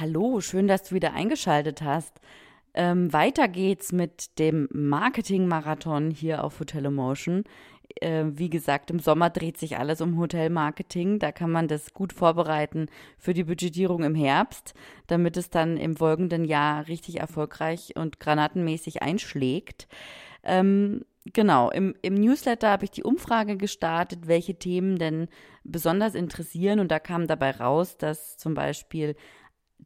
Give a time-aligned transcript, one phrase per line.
[0.00, 2.22] Hallo, schön, dass du wieder eingeschaltet hast.
[2.72, 7.44] Ähm, weiter geht's mit dem Marketing-Marathon hier auf Hotel Emotion.
[8.00, 11.18] Äh, wie gesagt, im Sommer dreht sich alles um Hotelmarketing.
[11.18, 12.86] Da kann man das gut vorbereiten
[13.18, 14.72] für die Budgetierung im Herbst,
[15.06, 19.86] damit es dann im folgenden Jahr richtig erfolgreich und granatenmäßig einschlägt.
[20.42, 21.04] Ähm,
[21.34, 25.28] genau, im, im Newsletter habe ich die Umfrage gestartet, welche Themen denn
[25.62, 26.80] besonders interessieren.
[26.80, 29.14] Und da kam dabei raus, dass zum Beispiel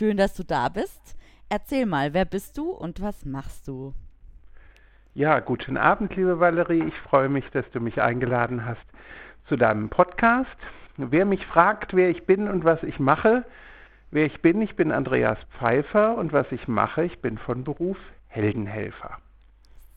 [0.00, 1.14] Schön, dass du da bist.
[1.50, 3.92] Erzähl mal, wer bist du und was machst du?
[5.12, 6.84] Ja, guten Abend, liebe Valerie.
[6.84, 8.80] Ich freue mich, dass du mich eingeladen hast
[9.46, 10.56] zu deinem Podcast.
[10.96, 13.44] Wer mich fragt, wer ich bin und was ich mache,
[14.10, 17.98] wer ich bin, ich bin Andreas Pfeiffer und was ich mache, ich bin von Beruf
[18.28, 19.18] Heldenhelfer.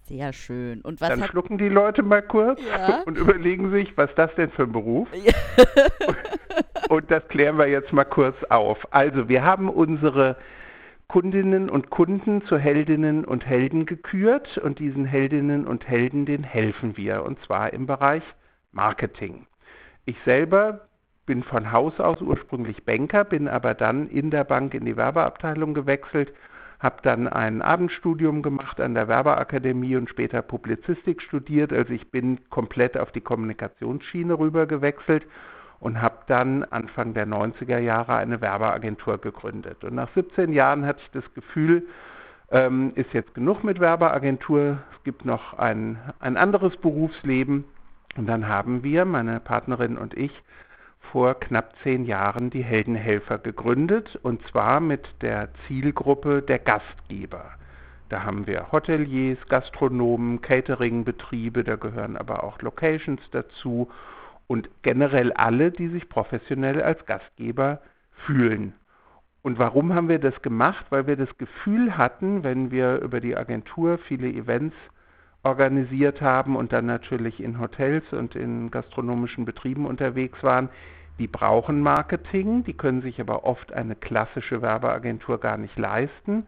[0.06, 0.82] Sehr schön.
[0.82, 3.02] Und was Dann schlucken die Leute mal kurz ja.
[3.06, 5.08] und überlegen sich, was ist das denn für ein Beruf?
[5.14, 5.34] Ja.
[6.90, 8.78] und das klären wir jetzt mal kurz auf.
[8.92, 10.36] Also, wir haben unsere
[11.08, 16.98] Kundinnen und Kunden zu Heldinnen und Helden gekürt und diesen Heldinnen und Helden, denen helfen
[16.98, 18.24] wir und zwar im Bereich
[18.72, 19.46] Marketing.
[20.06, 20.88] Ich selber
[21.26, 25.74] bin von Haus aus ursprünglich Banker, bin aber dann in der Bank in die Werbeabteilung
[25.74, 26.34] gewechselt
[26.84, 31.72] habe dann ein Abendstudium gemacht an der Werbeakademie und später Publizistik studiert.
[31.72, 35.26] Also ich bin komplett auf die Kommunikationsschiene rüber gewechselt
[35.80, 39.84] und habe dann Anfang der 90er Jahre eine Werbeagentur gegründet.
[39.86, 41.88] Und nach 17 Jahren hatte ich das Gefühl,
[42.52, 47.64] ähm, ist jetzt genug mit Werbeagentur, es gibt noch ein, ein anderes Berufsleben.
[48.18, 50.32] Und dann haben wir, meine Partnerin und ich,
[51.12, 57.52] vor knapp zehn Jahren die Heldenhelfer gegründet und zwar mit der Zielgruppe der Gastgeber.
[58.10, 63.90] Da haben wir Hoteliers, Gastronomen, Cateringbetriebe, da gehören aber auch Locations dazu
[64.48, 67.82] und generell alle, die sich professionell als Gastgeber
[68.26, 68.74] fühlen.
[69.42, 70.86] Und warum haben wir das gemacht?
[70.90, 74.76] Weil wir das Gefühl hatten, wenn wir über die Agentur viele Events
[75.44, 80.70] organisiert haben und dann natürlich in Hotels und in gastronomischen Betrieben unterwegs waren,
[81.20, 86.48] die brauchen Marketing, die können sich aber oft eine klassische Werbeagentur gar nicht leisten.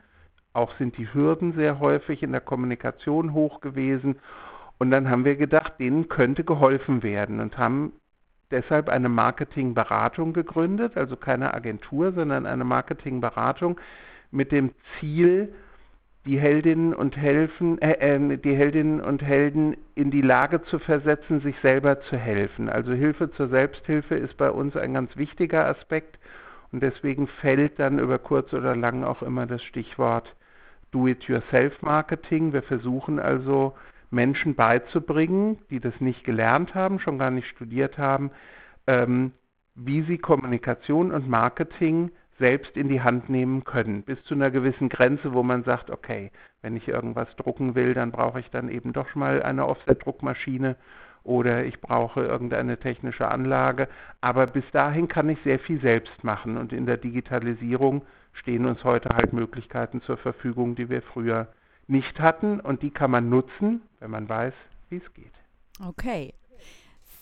[0.53, 4.15] Auch sind die Hürden sehr häufig in der Kommunikation hoch gewesen.
[4.77, 7.93] Und dann haben wir gedacht, denen könnte geholfen werden und haben
[8.51, 13.79] deshalb eine Marketingberatung gegründet, also keine Agentur, sondern eine Marketingberatung
[14.31, 15.53] mit dem Ziel,
[16.25, 21.41] die Heldinnen und helfen, äh, äh, die Heldinnen und Helden in die Lage zu versetzen,
[21.41, 22.67] sich selber zu helfen.
[22.67, 26.17] Also Hilfe zur Selbsthilfe ist bei uns ein ganz wichtiger Aspekt
[26.71, 30.35] und deswegen fällt dann über kurz oder lang auch immer das Stichwort
[30.91, 32.53] Do-it-yourself-Marketing.
[32.53, 33.75] Wir versuchen also
[34.09, 38.31] Menschen beizubringen, die das nicht gelernt haben, schon gar nicht studiert haben,
[38.87, 39.31] ähm,
[39.75, 44.89] wie sie Kommunikation und Marketing selbst in die Hand nehmen können, bis zu einer gewissen
[44.89, 48.91] Grenze, wo man sagt, okay, wenn ich irgendwas drucken will, dann brauche ich dann eben
[48.91, 50.75] doch mal eine Offset-Druckmaschine
[51.23, 53.87] oder ich brauche irgendeine technische Anlage.
[54.21, 58.03] Aber bis dahin kann ich sehr viel selbst machen und in der Digitalisierung
[58.33, 61.47] stehen uns heute halt Möglichkeiten zur Verfügung, die wir früher
[61.87, 64.53] nicht hatten und die kann man nutzen, wenn man weiß,
[64.89, 65.33] wie es geht.
[65.85, 66.33] Okay.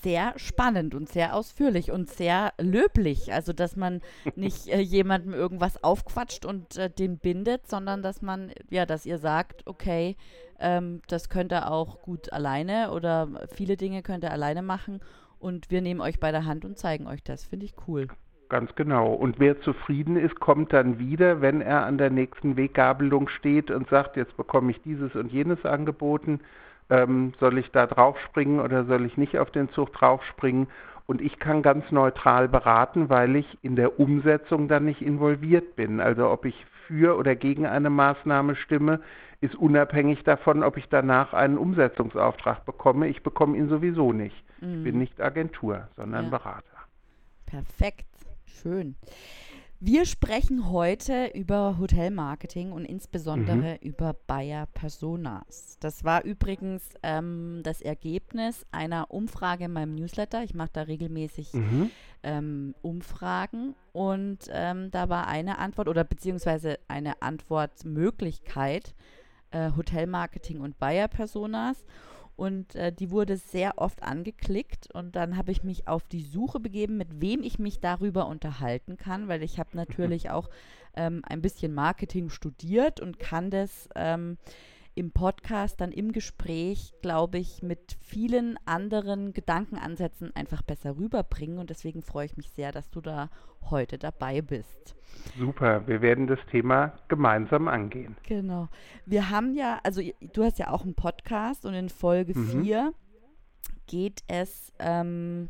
[0.03, 3.33] Sehr spannend und sehr ausführlich und sehr löblich.
[3.33, 4.01] Also, dass man
[4.35, 9.17] nicht äh, jemandem irgendwas aufquatscht und äh, den bindet, sondern dass man, ja, dass ihr
[9.17, 10.15] sagt, okay,
[10.59, 14.99] ähm, das könnt ihr auch gut alleine oder viele Dinge könnt ihr alleine machen
[15.39, 17.45] und wir nehmen euch bei der Hand und zeigen euch das.
[17.45, 18.07] Finde ich cool.
[18.49, 19.13] Ganz genau.
[19.13, 23.89] Und wer zufrieden ist, kommt dann wieder, wenn er an der nächsten Weggabelung steht und
[23.89, 26.39] sagt, jetzt bekomme ich dieses und jenes angeboten.
[26.89, 30.67] Ähm, soll ich da draufspringen oder soll ich nicht auf den Zug draufspringen?
[31.05, 35.99] Und ich kann ganz neutral beraten, weil ich in der Umsetzung dann nicht involviert bin.
[35.99, 36.55] Also ob ich
[36.87, 39.01] für oder gegen eine Maßnahme stimme,
[39.41, 43.07] ist unabhängig davon, ob ich danach einen Umsetzungsauftrag bekomme.
[43.09, 44.35] Ich bekomme ihn sowieso nicht.
[44.61, 44.77] Mhm.
[44.77, 45.01] Ich bin mhm.
[45.01, 46.29] nicht Agentur, sondern ja.
[46.29, 46.63] Berater.
[47.45, 48.05] Perfekt.
[48.45, 48.95] Schön.
[49.85, 53.89] Wir sprechen heute über Hotelmarketing und insbesondere mhm.
[53.89, 55.75] über Bayer Personas.
[55.81, 60.41] Das war übrigens ähm, das Ergebnis einer Umfrage in meinem Newsletter.
[60.41, 61.91] Ich mache da regelmäßig mhm.
[62.23, 68.95] ähm, Umfragen und ähm, da war eine Antwort oder beziehungsweise eine Antwortmöglichkeit
[69.51, 71.83] äh, Hotelmarketing und Bayer Personas.
[72.35, 76.59] Und äh, die wurde sehr oft angeklickt und dann habe ich mich auf die Suche
[76.59, 80.49] begeben, mit wem ich mich darüber unterhalten kann, weil ich habe natürlich auch
[80.95, 84.37] ähm, ein bisschen Marketing studiert und kann das ähm,
[84.95, 91.57] im Podcast, dann im Gespräch, glaube ich, mit vielen anderen Gedankenansätzen einfach besser rüberbringen.
[91.57, 93.29] Und deswegen freue ich mich sehr, dass du da
[93.69, 94.95] heute dabei bist.
[95.37, 98.17] Super, wir werden das Thema gemeinsam angehen.
[98.23, 98.67] Genau.
[99.05, 102.93] Wir haben ja, also du hast ja auch einen Podcast und in Folge 4 mhm.
[103.87, 105.49] geht es ähm,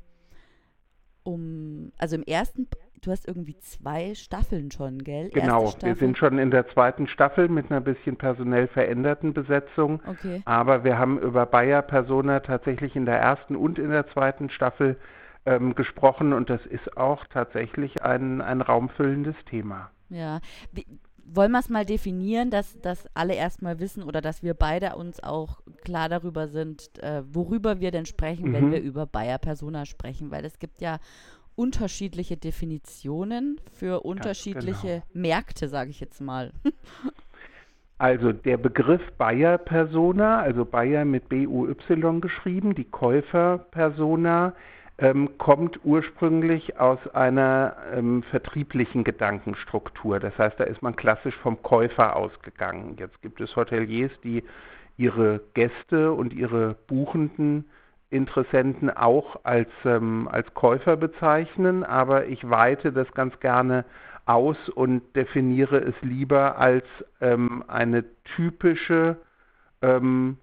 [1.23, 2.67] um, also im ersten
[3.05, 5.29] du hast irgendwie zwei Staffeln schon, gell?
[5.29, 10.01] Genau, wir sind schon in der zweiten Staffel mit einer bisschen personell veränderten Besetzung.
[10.07, 10.41] Okay.
[10.45, 14.97] Aber wir haben über Bayer Persona tatsächlich in der ersten und in der zweiten Staffel
[15.45, 19.91] ähm, gesprochen und das ist auch tatsächlich ein, ein raumfüllendes Thema.
[20.09, 20.39] Ja.
[20.71, 20.85] Wie,
[21.25, 25.23] wollen wir es mal definieren, dass, dass alle erstmal wissen oder dass wir beide uns
[25.23, 28.53] auch klar darüber sind, äh, worüber wir denn sprechen, mhm.
[28.53, 30.99] wenn wir über Bayer Persona sprechen, weil es gibt ja
[31.55, 35.03] unterschiedliche Definitionen für unterschiedliche genau.
[35.13, 36.51] Märkte, sage ich jetzt mal.
[37.99, 44.53] Also der Begriff Buyer-Persona, also Buyer mit B-U-Y geschrieben, die Käufer-Persona,
[44.97, 50.19] ähm, kommt ursprünglich aus einer ähm, vertrieblichen Gedankenstruktur.
[50.19, 52.95] Das heißt, da ist man klassisch vom Käufer ausgegangen.
[52.99, 54.43] Jetzt gibt es Hoteliers, die
[54.97, 57.65] ihre Gäste und ihre Buchenden
[58.13, 63.85] Interessenten auch als, ähm, als Käufer bezeichnen, aber ich weite das ganz gerne
[64.25, 66.85] aus und definiere es lieber als
[67.19, 68.05] ähm, eine
[68.35, 69.17] typische
[69.81, 70.37] ähm,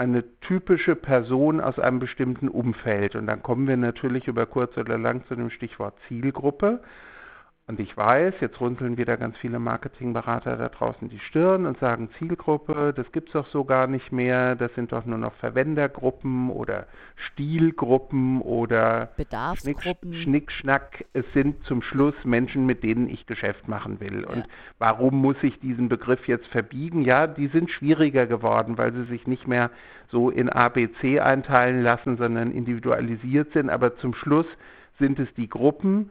[0.00, 3.16] eine typische Person aus einem bestimmten Umfeld.
[3.16, 6.80] Und dann kommen wir natürlich über kurz oder lang zu dem Stichwort Zielgruppe.
[7.70, 12.10] Und ich weiß, jetzt runzeln wieder ganz viele Marketingberater da draußen die Stirn und sagen
[12.18, 16.50] Zielgruppe, das gibt es doch so gar nicht mehr, das sind doch nur noch Verwendergruppen
[16.50, 20.14] oder Stilgruppen oder Bedarfsgruppen.
[20.14, 21.04] Schnick, Schnickschnack.
[21.12, 24.24] Es sind zum Schluss Menschen, mit denen ich Geschäft machen will.
[24.24, 24.46] Und
[24.80, 27.02] warum muss ich diesen Begriff jetzt verbiegen?
[27.02, 29.70] Ja, die sind schwieriger geworden, weil sie sich nicht mehr
[30.10, 33.70] so in A, B, C einteilen lassen, sondern individualisiert sind.
[33.70, 34.46] Aber zum Schluss
[34.98, 36.10] sind es die Gruppen,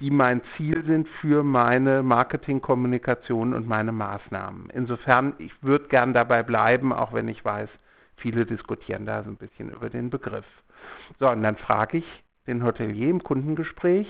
[0.00, 4.70] die mein Ziel sind für meine Marketingkommunikation und meine Maßnahmen.
[4.70, 7.68] Insofern, ich würde gern dabei bleiben, auch wenn ich weiß,
[8.16, 10.44] viele diskutieren da so ein bisschen über den Begriff.
[11.18, 14.06] So, und dann frage ich den Hotelier im Kundengespräch,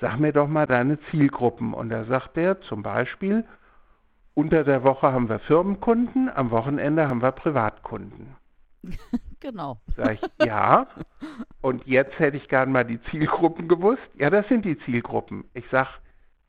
[0.00, 1.72] sag mir doch mal deine Zielgruppen.
[1.72, 3.44] Und da sagt er zum Beispiel,
[4.34, 8.36] unter der Woche haben wir Firmenkunden, am Wochenende haben wir Privatkunden.
[9.40, 9.80] genau.
[9.96, 10.86] Sag ich, ja.
[11.60, 14.08] Und jetzt hätte ich gern mal die Zielgruppen gewusst.
[14.14, 15.44] Ja, das sind die Zielgruppen.
[15.54, 15.88] Ich sage,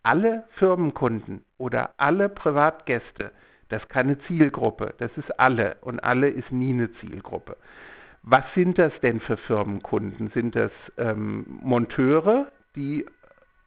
[0.03, 3.31] alle Firmenkunden oder alle Privatgäste,
[3.69, 7.57] das ist keine Zielgruppe, das ist alle und alle ist nie eine Zielgruppe.
[8.23, 10.29] Was sind das denn für Firmenkunden?
[10.31, 13.05] Sind das ähm, Monteure, die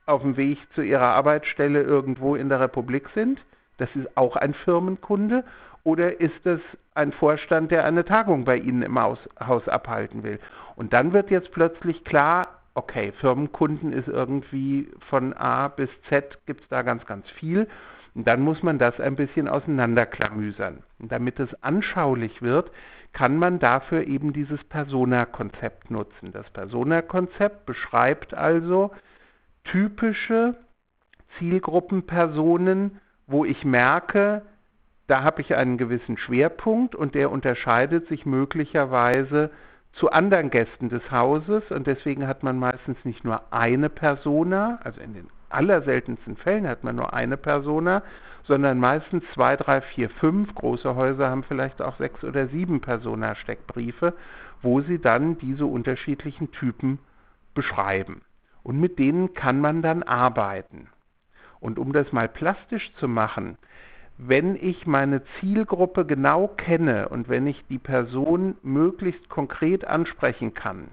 [0.07, 3.41] auf dem Weg zu ihrer Arbeitsstelle irgendwo in der Republik sind?
[3.79, 5.45] Das ist auch ein Firmenkunde.
[5.85, 6.61] Oder ist das
[6.95, 10.39] ein Vorstand, der eine Tagung bei Ihnen im Haus, Haus abhalten will?
[10.77, 16.63] Und dann wird jetzt plötzlich klar, okay, Firmenkunden ist irgendwie von A bis Z, gibt
[16.63, 17.69] es da ganz, ganz viel.
[18.15, 20.83] Und dann muss man das ein bisschen auseinanderklamüsern.
[20.99, 22.71] Und damit es anschaulich wird,
[23.13, 26.33] kann man dafür eben dieses Persona-Konzept nutzen.
[26.33, 28.91] Das Persona-Konzept beschreibt also
[29.65, 30.57] typische
[31.39, 34.43] Zielgruppenpersonen, wo ich merke,
[35.13, 39.51] da habe ich einen gewissen Schwerpunkt und der unterscheidet sich möglicherweise
[39.93, 45.03] zu anderen Gästen des Hauses und deswegen hat man meistens nicht nur eine Persona, also
[45.03, 48.03] in den allerseltensten Fällen hat man nur eine Persona,
[48.45, 50.55] sondern meistens zwei, drei, vier, fünf.
[50.55, 54.15] Große Häuser haben vielleicht auch sechs oder sieben Persona-Steckbriefe,
[54.63, 56.99] wo sie dann diese unterschiedlichen Typen
[57.53, 58.23] beschreiben.
[58.63, 60.89] Und mit denen kann man dann arbeiten.
[61.61, 63.59] Und um das mal plastisch zu machen,
[64.19, 70.89] wenn ich meine Zielgruppe genau kenne und wenn ich die Person möglichst konkret ansprechen kann,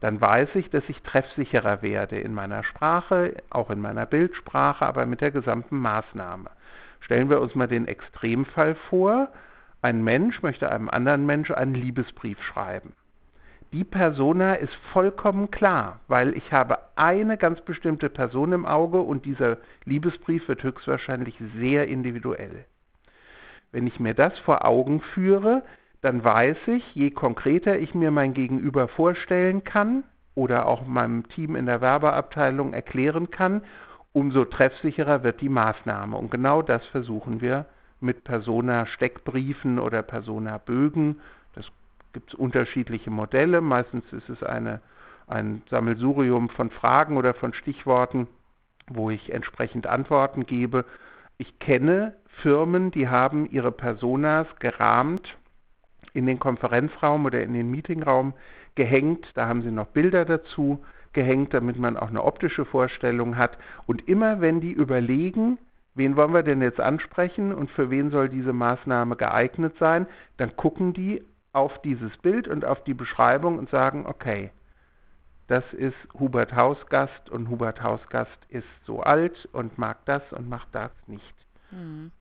[0.00, 5.04] dann weiß ich, dass ich treffsicherer werde in meiner Sprache, auch in meiner Bildsprache, aber
[5.04, 6.50] mit der gesamten Maßnahme.
[7.00, 9.28] Stellen wir uns mal den Extremfall vor,
[9.82, 12.92] ein Mensch möchte einem anderen Mensch einen Liebesbrief schreiben.
[13.72, 19.24] Die Persona ist vollkommen klar, weil ich habe eine ganz bestimmte Person im Auge und
[19.24, 22.64] dieser Liebesbrief wird höchstwahrscheinlich sehr individuell.
[23.70, 25.62] Wenn ich mir das vor Augen führe,
[26.02, 30.02] dann weiß ich, je konkreter ich mir mein Gegenüber vorstellen kann
[30.34, 33.62] oder auch meinem Team in der Werbeabteilung erklären kann,
[34.12, 36.16] umso treffsicherer wird die Maßnahme.
[36.16, 37.66] Und genau das versuchen wir
[38.00, 41.20] mit Persona-Steckbriefen oder Persona-Bögen.
[42.12, 43.60] Gibt es unterschiedliche Modelle.
[43.60, 44.80] Meistens ist es eine,
[45.26, 48.26] ein Sammelsurium von Fragen oder von Stichworten,
[48.88, 50.84] wo ich entsprechend Antworten gebe.
[51.38, 55.36] Ich kenne Firmen, die haben ihre Personas gerahmt
[56.12, 58.34] in den Konferenzraum oder in den Meetingraum
[58.74, 59.26] gehängt.
[59.34, 63.58] Da haben sie noch Bilder dazu gehängt, damit man auch eine optische Vorstellung hat.
[63.86, 65.58] Und immer wenn die überlegen,
[65.94, 70.56] wen wollen wir denn jetzt ansprechen und für wen soll diese Maßnahme geeignet sein, dann
[70.56, 71.22] gucken die
[71.52, 74.50] auf dieses Bild und auf die Beschreibung und sagen, okay,
[75.48, 80.68] das ist Hubert Hausgast und Hubert Hausgast ist so alt und mag das und macht
[80.72, 81.34] das nicht.
[81.72, 82.12] Mhm.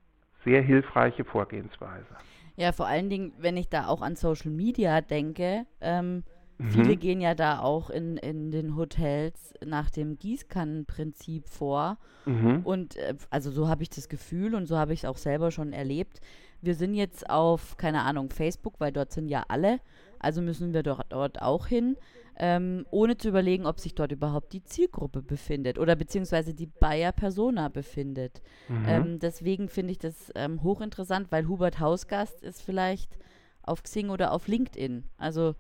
[0.44, 2.08] Sehr hilfreiche Vorgehensweise.
[2.56, 6.24] Ja, vor allen Dingen, wenn ich da auch an Social Media denke, ähm,
[6.60, 6.72] mhm.
[6.72, 11.98] viele gehen ja da auch in, in den Hotels nach dem Gießkannenprinzip vor.
[12.26, 12.62] Mhm.
[12.64, 15.50] Und äh, also so habe ich das Gefühl und so habe ich es auch selber
[15.50, 16.22] schon erlebt.
[16.62, 19.80] Wir sind jetzt auf, keine Ahnung, Facebook, weil dort sind ja alle.
[20.20, 21.96] Also müssen wir dort, dort auch hin
[22.40, 27.12] ähm, ohne zu überlegen, ob sich dort überhaupt die Zielgruppe befindet oder beziehungsweise die Bayer
[27.12, 28.42] Persona befindet.
[28.70, 28.86] Mhm.
[28.88, 33.18] Ähm, deswegen finde ich das ähm, hochinteressant, weil Hubert Hausgast ist vielleicht
[33.62, 35.04] auf Xing oder auf LinkedIn.
[35.18, 35.56] Also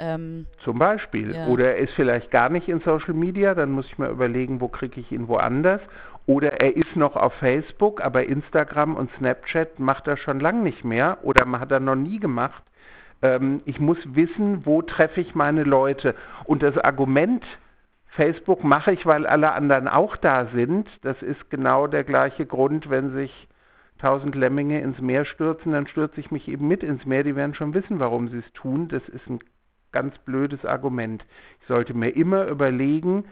[0.00, 1.34] ähm, Zum Beispiel.
[1.34, 1.46] Ja.
[1.46, 4.68] Oder er ist vielleicht gar nicht in Social Media, dann muss ich mir überlegen, wo
[4.68, 5.80] kriege ich ihn woanders.
[6.26, 10.84] Oder er ist noch auf Facebook, aber Instagram und Snapchat macht er schon lange nicht
[10.84, 12.62] mehr oder hat er noch nie gemacht.
[13.22, 16.14] Ähm, ich muss wissen, wo treffe ich meine Leute.
[16.44, 17.44] Und das Argument,
[18.08, 22.90] Facebook mache ich, weil alle anderen auch da sind, das ist genau der gleiche Grund,
[22.90, 23.48] wenn sich
[23.98, 27.22] tausend Lemminge ins Meer stürzen, dann stürze ich mich eben mit ins Meer.
[27.22, 28.88] Die werden schon wissen, warum sie es tun.
[28.88, 29.40] Das ist ein
[29.92, 31.24] ganz blödes Argument.
[31.60, 33.24] Ich sollte mir immer überlegen,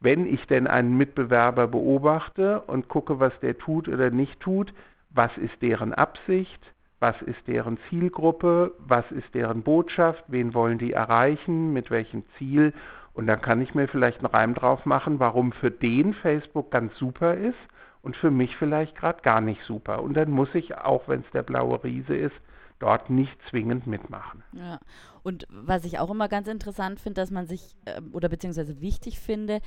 [0.00, 4.72] wenn ich denn einen Mitbewerber beobachte und gucke, was der tut oder nicht tut,
[5.10, 6.60] was ist deren Absicht,
[7.00, 12.72] was ist deren Zielgruppe, was ist deren Botschaft, wen wollen die erreichen, mit welchem Ziel.
[13.14, 16.96] Und dann kann ich mir vielleicht einen Reim drauf machen, warum für den Facebook ganz
[16.98, 17.58] super ist
[18.02, 20.02] und für mich vielleicht gerade gar nicht super.
[20.02, 22.36] Und dann muss ich, auch wenn es der blaue Riese ist,
[22.84, 24.44] dort nicht zwingend mitmachen.
[24.52, 24.78] Ja.
[25.22, 29.18] Und was ich auch immer ganz interessant finde, dass man sich, äh, oder beziehungsweise wichtig
[29.18, 29.60] finde,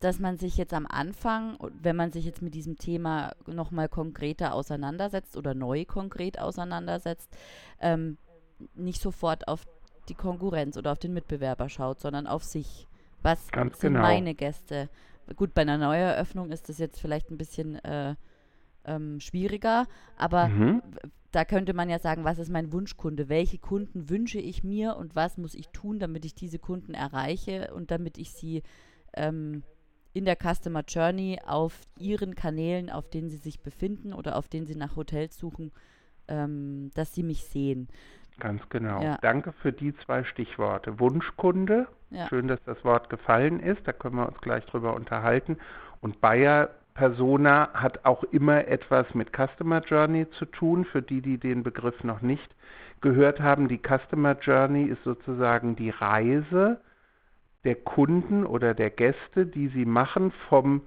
[0.00, 4.54] dass man sich jetzt am Anfang, wenn man sich jetzt mit diesem Thema nochmal konkreter
[4.54, 7.30] auseinandersetzt oder neu konkret auseinandersetzt,
[7.80, 8.18] ähm,
[8.74, 9.64] nicht sofort auf
[10.08, 12.88] die Konkurrenz oder auf den Mitbewerber schaut, sondern auf sich.
[13.22, 14.04] Was Ganz sind genau.
[14.04, 14.90] meine Gäste?
[15.36, 18.16] Gut, bei einer Neueröffnung ist das jetzt vielleicht ein bisschen äh,
[18.86, 19.86] ähm, schwieriger,
[20.16, 20.82] aber mhm
[21.34, 23.28] da könnte man ja sagen, was ist mein Wunschkunde?
[23.28, 27.74] Welche Kunden wünsche ich mir und was muss ich tun, damit ich diese Kunden erreiche
[27.74, 28.62] und damit ich sie
[29.14, 29.64] ähm,
[30.12, 34.66] in der Customer Journey auf ihren Kanälen, auf denen sie sich befinden oder auf denen
[34.66, 35.72] sie nach Hotels suchen,
[36.28, 37.88] ähm, dass sie mich sehen.
[38.38, 39.02] Ganz genau.
[39.02, 39.18] Ja.
[39.20, 41.00] Danke für die zwei Stichworte.
[41.00, 42.28] Wunschkunde, ja.
[42.28, 45.58] schön, dass das Wort gefallen ist, da können wir uns gleich drüber unterhalten.
[46.00, 50.84] Und Bayer Persona hat auch immer etwas mit Customer Journey zu tun.
[50.84, 52.54] Für die, die den Begriff noch nicht
[53.00, 56.80] gehört haben, die Customer Journey ist sozusagen die Reise
[57.64, 60.82] der Kunden oder der Gäste, die sie machen vom,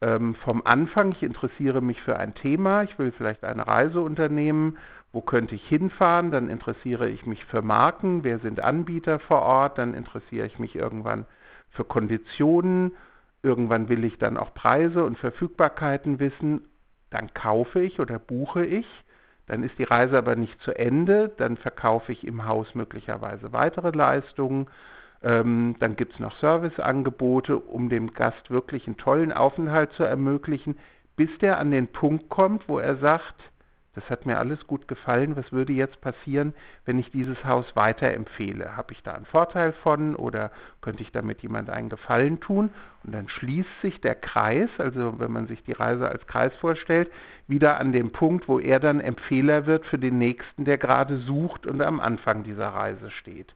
[0.00, 1.12] ähm, vom Anfang.
[1.12, 4.76] Ich interessiere mich für ein Thema, ich will vielleicht eine Reise unternehmen.
[5.12, 6.30] Wo könnte ich hinfahren?
[6.30, 8.24] Dann interessiere ich mich für Marken.
[8.24, 9.78] Wer sind Anbieter vor Ort?
[9.78, 11.24] Dann interessiere ich mich irgendwann
[11.70, 12.92] für Konditionen
[13.42, 16.68] Irgendwann will ich dann auch Preise und Verfügbarkeiten wissen.
[17.10, 18.86] Dann kaufe ich oder buche ich.
[19.48, 23.90] Dann ist die Reise aber nicht zu Ende, dann verkaufe ich im Haus möglicherweise weitere
[23.90, 24.68] Leistungen.
[25.22, 30.76] Ähm, dann gibt es noch Serviceangebote, um dem Gast wirklich einen tollen Aufenthalt zu ermöglichen,
[31.16, 33.34] bis der an den Punkt kommt, wo er sagt,
[33.98, 38.76] das hat mir alles gut gefallen, was würde jetzt passieren, wenn ich dieses Haus weiterempfehle?
[38.76, 40.52] Habe ich da einen Vorteil von oder
[40.82, 42.70] könnte ich damit jemand einen Gefallen tun?
[43.02, 47.10] Und dann schließt sich der Kreis, also wenn man sich die Reise als Kreis vorstellt,
[47.48, 51.66] wieder an dem Punkt, wo er dann Empfehler wird für den Nächsten, der gerade sucht
[51.66, 53.52] und am Anfang dieser Reise steht.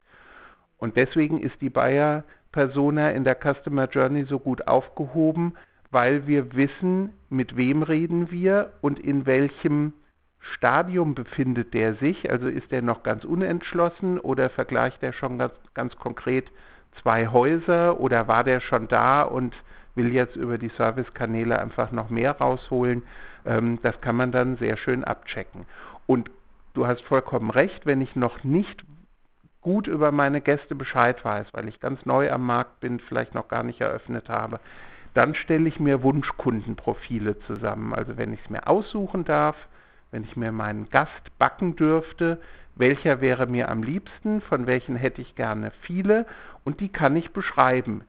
[0.78, 5.54] Und deswegen ist die Bayer Persona in der Customer Journey so gut aufgehoben,
[5.92, 9.92] weil wir wissen, mit wem reden wir und in welchem
[10.56, 12.30] Stadium befindet der sich.
[12.30, 16.50] Also ist er noch ganz unentschlossen oder vergleicht er schon ganz, ganz konkret
[17.00, 19.54] zwei Häuser oder war der schon da und
[19.94, 23.02] will jetzt über die Servicekanäle einfach noch mehr rausholen.
[23.44, 25.66] Ähm, das kann man dann sehr schön abchecken.
[26.06, 26.30] Und
[26.74, 28.84] du hast vollkommen recht, wenn ich noch nicht
[29.60, 33.48] gut über meine Gäste Bescheid weiß, weil ich ganz neu am Markt bin, vielleicht noch
[33.48, 34.58] gar nicht eröffnet habe,
[35.14, 37.94] dann stelle ich mir Wunschkundenprofile zusammen.
[37.94, 39.56] Also wenn ich es mir aussuchen darf,
[40.12, 42.40] wenn ich mir meinen Gast backen dürfte,
[42.76, 46.26] welcher wäre mir am liebsten, von welchen hätte ich gerne viele?
[46.64, 48.04] Und die kann ich beschreiben.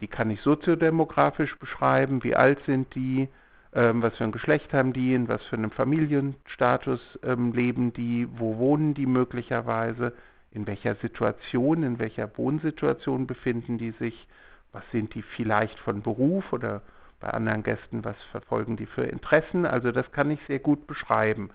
[0.00, 3.28] Die kann ich soziodemografisch beschreiben, wie alt sind die,
[3.74, 8.28] ähm, was für ein Geschlecht haben die, in was für einem Familienstatus ähm, leben die,
[8.36, 10.12] wo wohnen die möglicherweise,
[10.50, 14.26] in welcher Situation, in welcher Wohnsituation befinden die sich,
[14.72, 16.82] was sind die vielleicht von Beruf oder
[17.22, 19.64] bei anderen Gästen, was verfolgen die für Interessen.
[19.64, 21.50] Also das kann ich sehr gut beschreiben.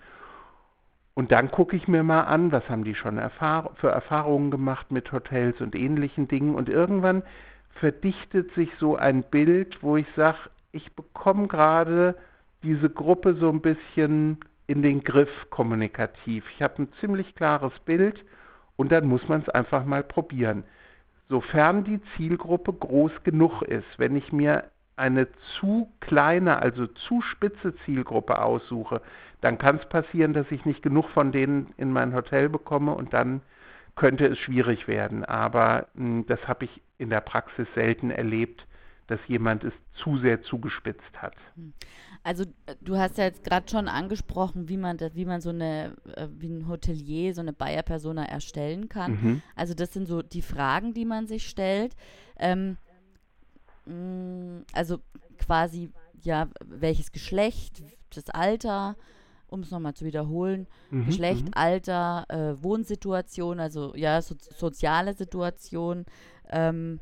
[1.14, 4.92] Und dann gucke ich mir mal an, was haben die schon erfahr für Erfahrungen gemacht
[4.92, 6.56] mit Hotels und ähnlichen Dingen.
[6.56, 7.24] Und irgendwann
[7.80, 10.38] verdichtet sich so ein Bild, wo ich sage,
[10.72, 12.16] ich bekomme gerade
[12.64, 16.46] diese Gruppe so ein bisschen in den Griff kommunikativ.
[16.56, 18.24] Ich habe ein ziemlich klares Bild
[18.76, 20.64] und dann muss man es einfach mal probieren.
[21.30, 24.66] Sofern die Zielgruppe groß genug ist, wenn ich mir
[24.98, 25.28] eine
[25.60, 29.02] zu kleine, also zu spitze Zielgruppe aussuche,
[29.42, 33.14] dann kann es passieren, dass ich nicht genug von denen in mein Hotel bekomme und
[33.14, 33.42] dann
[33.96, 35.24] könnte es schwierig werden.
[35.26, 38.66] Aber mh, hm, das habe ich in der Praxis selten erlebt,
[39.08, 41.36] dass jemand es zu sehr zugespitzt hat.
[41.56, 41.74] Hm.
[42.24, 42.44] Also
[42.82, 46.28] du hast ja jetzt gerade schon angesprochen, wie man das, wie man so eine, äh,
[46.38, 49.12] wie ein Hotelier, so eine Bayer-Persona erstellen kann.
[49.12, 49.42] Mhm.
[49.56, 51.96] Also das sind so die Fragen, die man sich stellt.
[52.38, 52.78] Ähm,
[53.88, 54.98] Mm, also
[55.38, 55.90] quasi,
[56.22, 58.96] ja, welches Geschlecht, das Alter,
[59.48, 61.54] um es nochmal zu wiederholen, mhm, Geschlecht, mhm.
[61.56, 66.06] Alter, äh, Wohnsituation, also ja, so, soziale Situation,
[66.50, 67.00] ähm,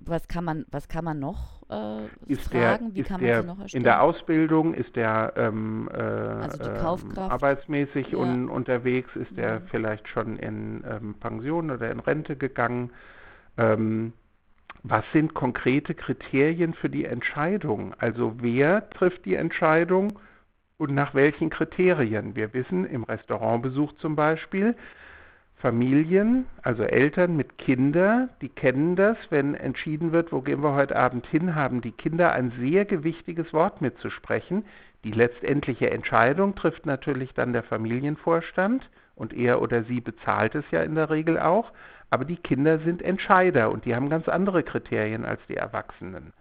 [0.00, 2.92] was kann man, was kann man noch äh, ist fragen?
[2.92, 3.80] Der, Wie kann man der, sie noch erstellen?
[3.80, 8.18] In der Ausbildung ist der ähm, äh, also ähm, arbeitsmäßig ja.
[8.18, 9.36] un, unterwegs, ist mhm.
[9.36, 12.90] der vielleicht schon in ähm, Pension oder in Rente gegangen.
[13.56, 14.12] Ähm,
[14.84, 17.94] was sind konkrete Kriterien für die Entscheidung?
[17.98, 20.18] Also wer trifft die Entscheidung
[20.76, 22.34] und nach welchen Kriterien?
[22.34, 24.74] Wir wissen im Restaurantbesuch zum Beispiel,
[25.62, 30.96] Familien, also Eltern mit Kindern, die kennen das, wenn entschieden wird, wo gehen wir heute
[30.96, 34.64] Abend hin, haben die Kinder ein sehr gewichtiges Wort mitzusprechen.
[35.04, 40.82] Die letztendliche Entscheidung trifft natürlich dann der Familienvorstand und er oder sie bezahlt es ja
[40.82, 41.70] in der Regel auch.
[42.12, 46.34] Aber die Kinder sind Entscheider und die haben ganz andere Kriterien als die Erwachsenen.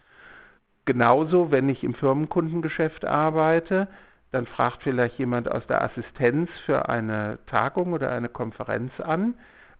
[0.83, 3.87] Genauso, wenn ich im Firmenkundengeschäft arbeite,
[4.33, 9.35] dann fragt vielleicht jemand aus der Assistenz für eine Tagung oder eine Konferenz an.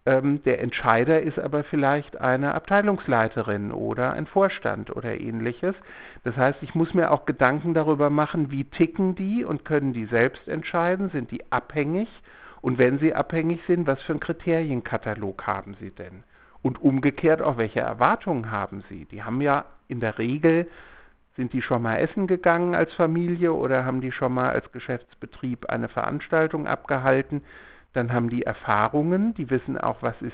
[0.06, 5.74] Ähm, der Entscheider ist aber vielleicht eine Abteilungsleiterin oder ein Vorstand oder ähnliches.
[6.24, 10.06] Das heißt, ich muss mir auch Gedanken darüber machen, wie ticken die und können die
[10.06, 12.08] selbst entscheiden, sind die abhängig
[12.62, 16.22] und wenn Sie abhängig sind, was für einen Kriterienkatalog haben Sie denn?
[16.62, 19.04] Und umgekehrt auch, welche Erwartungen haben Sie?
[19.06, 20.70] Die haben ja in der Regel,
[21.36, 25.66] sind die schon mal essen gegangen als Familie oder haben die schon mal als Geschäftsbetrieb
[25.66, 27.42] eine Veranstaltung abgehalten?
[27.94, 30.32] Dann haben die Erfahrungen, die wissen auch, was ist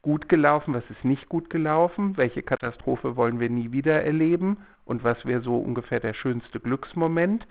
[0.00, 5.04] gut gelaufen, was ist nicht gut gelaufen, welche Katastrophe wollen wir nie wieder erleben und
[5.04, 7.46] was wäre so ungefähr der schönste Glücksmoment.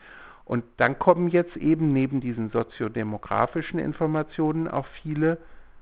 [0.47, 5.39] Und dann kommen jetzt eben neben diesen soziodemografischen Informationen auch viele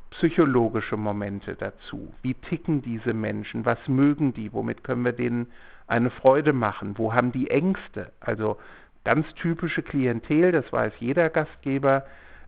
[0.09, 2.11] psychologische Momente dazu.
[2.23, 3.63] Wie ticken diese Menschen?
[3.63, 4.51] Was mögen die?
[4.53, 5.51] Womit können wir denen
[5.85, 6.97] eine Freude machen?
[6.97, 8.11] Wo haben die Ängste?
[8.19, 8.57] Also
[9.03, 12.03] ganz typische Klientel, das weiß jeder Gastgeber,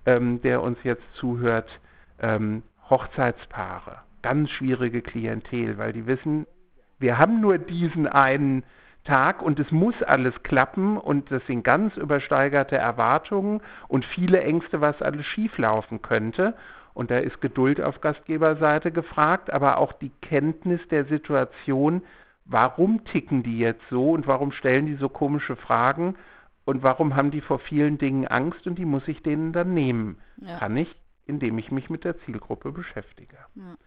[0.08, 1.70] ähm, der uns jetzt zuhört,
[2.20, 4.00] ähm, Hochzeitspaare.
[4.24, 6.48] Ganz schwierige Klientel, weil die wissen,
[6.98, 8.64] wir haben nur diesen einen
[9.08, 14.82] Tag und es muss alles klappen und das sind ganz übersteigerte Erwartungen und viele Ängste,
[14.82, 16.56] was alles schieflaufen könnte.
[16.94, 22.02] Und da ist Geduld auf Gastgeberseite gefragt, aber auch die Kenntnis der Situation,
[22.46, 26.16] warum ticken die jetzt so und warum stellen die so komische Fragen
[26.66, 30.18] und warum haben die vor vielen Dingen Angst und die muss ich denen dann nehmen.
[30.38, 30.58] Ja.
[30.58, 30.94] Kann ich,
[31.26, 33.38] indem ich mich mit der Zielgruppe beschäftige.
[33.56, 33.78] Ja.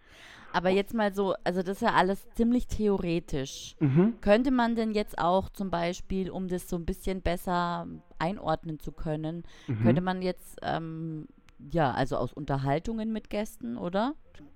[0.53, 3.75] Aber jetzt mal so, also das ist ja alles ziemlich theoretisch.
[3.79, 4.15] Mhm.
[4.21, 7.87] Könnte man denn jetzt auch zum Beispiel, um das so ein bisschen besser
[8.19, 9.83] einordnen zu können, mhm.
[9.83, 11.27] könnte man jetzt, ähm,
[11.71, 14.13] ja, also aus Unterhaltungen mit Gästen, oder?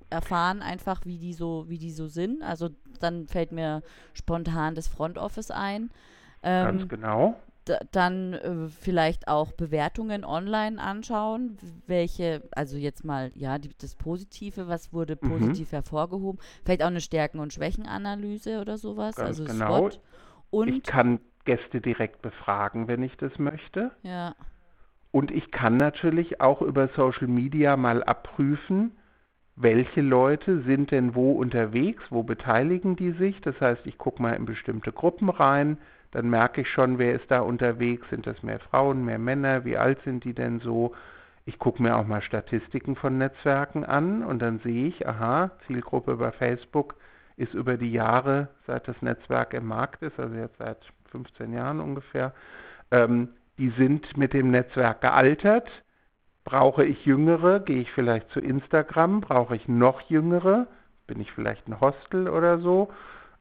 [0.09, 2.43] Erfahren einfach, wie die so, wie die so sind.
[2.43, 3.81] Also dann fällt mir
[4.13, 5.89] spontan das Front Office ein.
[6.43, 7.35] Ähm, Ganz genau
[7.91, 14.67] dann äh, vielleicht auch Bewertungen online anschauen, welche, also jetzt mal, ja, die, das Positive,
[14.67, 15.29] was wurde mhm.
[15.29, 15.75] positiv mhm.
[15.75, 19.77] hervorgehoben, vielleicht auch eine Stärken- und Schwächenanalyse oder sowas, Ganz also genau.
[19.77, 19.99] SWOT.
[20.51, 23.91] Und ich kann Gäste direkt befragen, wenn ich das möchte.
[24.03, 24.35] Ja.
[25.11, 28.91] Und ich kann natürlich auch über Social Media mal abprüfen,
[29.55, 33.39] welche Leute sind denn wo unterwegs, wo beteiligen die sich.
[33.41, 35.77] Das heißt, ich gucke mal in bestimmte Gruppen rein,
[36.15, 39.75] dann merke ich schon, wer ist da unterwegs, sind das mehr Frauen, mehr Männer, wie
[39.75, 40.95] alt sind die denn so.
[41.43, 46.15] Ich gucke mir auch mal Statistiken von Netzwerken an und dann sehe ich, aha, Zielgruppe
[46.15, 46.95] bei Facebook
[47.35, 50.77] ist über die Jahre, seit das Netzwerk im Markt ist, also jetzt seit
[51.11, 52.33] 15 Jahren ungefähr,
[52.91, 55.67] ähm, die sind mit dem Netzwerk gealtert.
[56.45, 60.67] Brauche ich Jüngere, gehe ich vielleicht zu Instagram, brauche ich noch Jüngere,
[61.07, 62.87] bin ich vielleicht ein Hostel oder so.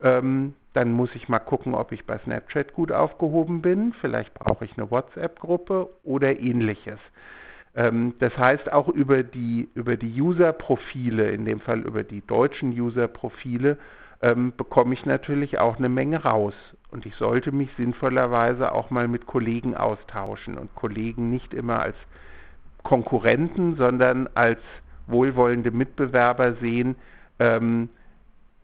[0.03, 3.95] Ähm, dann muss ich mal gucken, ob ich bei Snapchat gut aufgehoben bin.
[4.01, 6.99] Vielleicht brauche ich eine WhatsApp-Gruppe oder ähnliches.
[7.77, 12.71] Ähm, das heißt, auch über die, über die User-Profile, in dem Fall über die deutschen
[12.71, 13.79] User-Profile,
[14.21, 16.55] ähm, bekomme ich natürlich auch eine Menge raus.
[16.91, 21.97] Und ich sollte mich sinnvollerweise auch mal mit Kollegen austauschen und Kollegen nicht immer als
[22.83, 24.61] Konkurrenten, sondern als
[25.07, 26.97] wohlwollende Mitbewerber sehen,
[27.39, 27.89] ähm,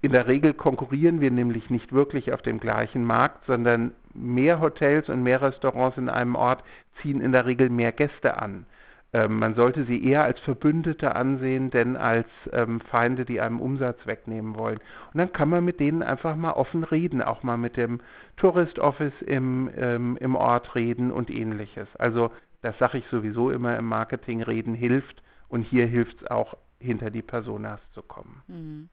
[0.03, 5.09] in der Regel konkurrieren wir nämlich nicht wirklich auf dem gleichen Markt, sondern mehr Hotels
[5.09, 6.65] und mehr Restaurants in einem Ort
[7.01, 8.67] ziehen in der Regel mehr Gäste an.
[9.13, 13.99] Ähm, man sollte sie eher als Verbündete ansehen, denn als ähm, Feinde, die einem Umsatz
[14.07, 14.79] wegnehmen wollen.
[15.13, 18.01] Und dann kann man mit denen einfach mal offen reden, auch mal mit dem
[18.37, 21.89] Tourist Office im, ähm, im Ort reden und ähnliches.
[21.97, 22.31] Also
[22.63, 27.11] das sage ich sowieso immer im Marketing, reden hilft und hier hilft es auch, hinter
[27.11, 28.43] die Personas zu kommen.
[28.47, 28.89] Mhm.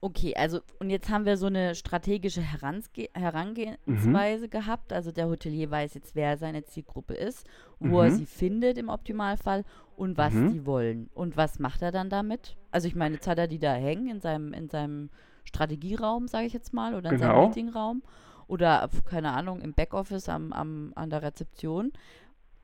[0.00, 2.82] Okay, also und jetzt haben wir so eine strategische Herange
[3.14, 4.50] Herangehensweise mhm.
[4.50, 4.92] gehabt.
[4.92, 7.46] Also der Hotelier weiß jetzt, wer seine Zielgruppe ist,
[7.78, 8.04] wo mhm.
[8.04, 9.64] er sie findet im Optimalfall
[9.96, 10.52] und was mhm.
[10.52, 11.10] die wollen.
[11.14, 12.56] Und was macht er dann damit?
[12.70, 15.10] Also ich meine, jetzt hat er die da hängen in seinem, in seinem
[15.44, 17.34] Strategieraum, sage ich jetzt mal, oder in genau.
[17.34, 18.02] seinem Meetingraum
[18.46, 21.92] oder keine Ahnung, im Backoffice am, am, an der Rezeption.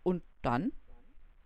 [0.02, 0.72] Und dann?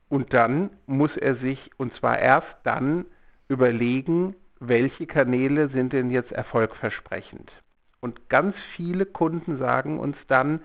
[0.09, 3.07] Und dann muss er sich, und zwar erst dann,
[3.49, 7.51] überlegen, welche Kanäle sind denn jetzt erfolgversprechend.
[8.01, 10.61] Und ganz viele Kunden sagen uns dann,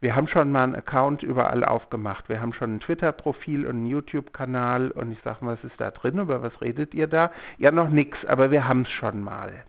[0.00, 2.28] wir haben schon mal einen Account überall aufgemacht.
[2.28, 4.90] Wir haben schon ein Twitter-Profil und einen YouTube-Kanal.
[4.90, 6.18] Und ich sage, was ist da drin?
[6.18, 7.30] Über was redet ihr da?
[7.56, 9.64] Ja, noch nichts, aber wir haben es schon mal.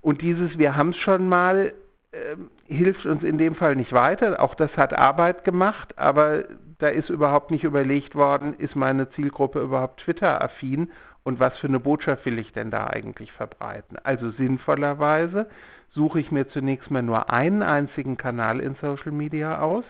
[0.00, 1.74] Und dieses Wir haben es schon mal
[2.12, 4.42] äh, hilft uns in dem Fall nicht weiter.
[4.42, 6.44] Auch das hat Arbeit gemacht, aber
[6.78, 10.90] da ist überhaupt nicht überlegt worden, ist meine Zielgruppe überhaupt Twitter-affin
[11.22, 13.98] und was für eine Botschaft will ich denn da eigentlich verbreiten.
[14.02, 15.48] Also sinnvollerweise
[15.94, 19.84] suche ich mir zunächst mal nur einen einzigen Kanal in Social Media aus,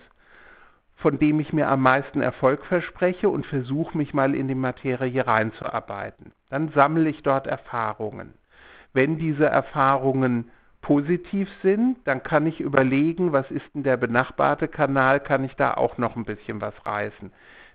[0.96, 5.26] von dem ich mir am meisten Erfolg verspreche und versuche mich mal in die Materie
[5.26, 6.32] reinzuarbeiten.
[6.50, 8.34] Dann sammle ich dort Erfahrungen.
[8.92, 10.50] Wenn diese Erfahrungen
[10.82, 15.74] positiv sind, dann kann ich überlegen, was ist denn der benachbarte Kanal, kann ich da
[15.74, 17.32] auch noch ein bisschen was reißen.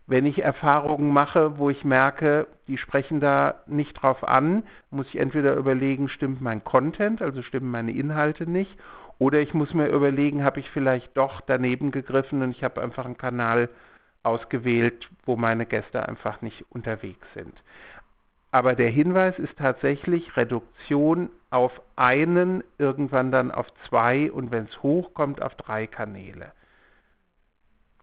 [0.08, 5.18] Wenn ich Erfahrungen mache, wo ich merke, die sprechen da nicht drauf an, muss ich
[5.18, 8.78] entweder überlegen, stimmt mein Content, also stimmen meine Inhalte nicht,
[9.18, 13.06] oder ich muss mir überlegen, habe ich vielleicht doch daneben gegriffen und ich habe einfach
[13.06, 13.70] einen Kanal
[14.22, 17.54] ausgewählt, wo meine Gäste einfach nicht unterwegs sind.
[18.52, 24.84] Aber der Hinweis ist tatsächlich Reduktion auf einen, irgendwann dann auf zwei und wenn es
[24.84, 26.52] hochkommt, auf drei Kanäle.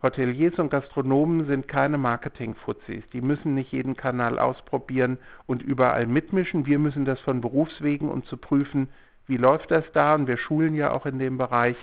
[0.02, 3.04] Hoteliers und Gastronomen sind keine Marketing-Fuzis.
[3.12, 6.66] Die müssen nicht jeden Kanal ausprobieren und überall mitmischen.
[6.66, 8.88] Wir müssen das von Berufswegen, um zu prüfen,
[9.28, 10.16] wie läuft das da.
[10.16, 11.76] Und wir schulen ja auch in dem Bereich.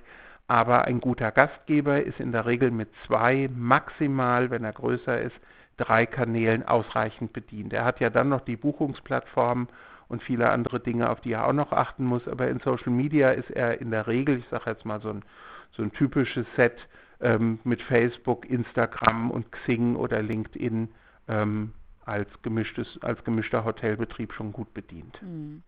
[0.47, 5.35] Aber ein guter Gastgeber ist in der Regel mit zwei, maximal, wenn er größer ist,
[5.77, 7.71] drei Kanälen ausreichend bedient.
[7.71, 9.69] Er hat ja dann noch die Buchungsplattform
[10.09, 12.27] und viele andere Dinge, auf die er auch noch achten muss.
[12.27, 15.23] Aber in Social Media ist er in der Regel, ich sage jetzt mal so ein,
[15.71, 16.75] so ein typisches Set
[17.21, 20.89] ähm, mit Facebook, Instagram und Xing oder LinkedIn
[21.27, 21.73] ähm,
[22.05, 25.21] als, gemischtes, als gemischter Hotelbetrieb schon gut bedient.
[25.21, 25.63] Mhm.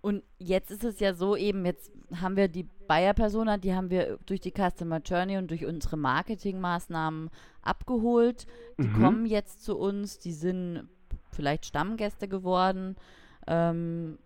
[0.00, 4.18] Und jetzt ist es ja so eben, jetzt haben wir die Bayer-Persona, die haben wir
[4.26, 7.30] durch die Customer Journey und durch unsere Marketingmaßnahmen
[7.62, 8.46] abgeholt.
[8.78, 9.02] Die mhm.
[9.02, 10.88] kommen jetzt zu uns, die sind
[11.32, 12.94] vielleicht Stammgäste geworden.
[13.48, 14.18] Ähm,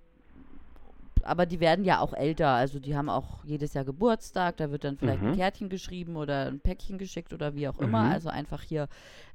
[1.22, 4.84] aber die werden ja auch älter, also die haben auch jedes Jahr Geburtstag, da wird
[4.84, 5.28] dann vielleicht mhm.
[5.28, 7.84] ein Kärtchen geschrieben oder ein Päckchen geschickt oder wie auch mhm.
[7.84, 8.00] immer.
[8.00, 8.88] Also einfach hier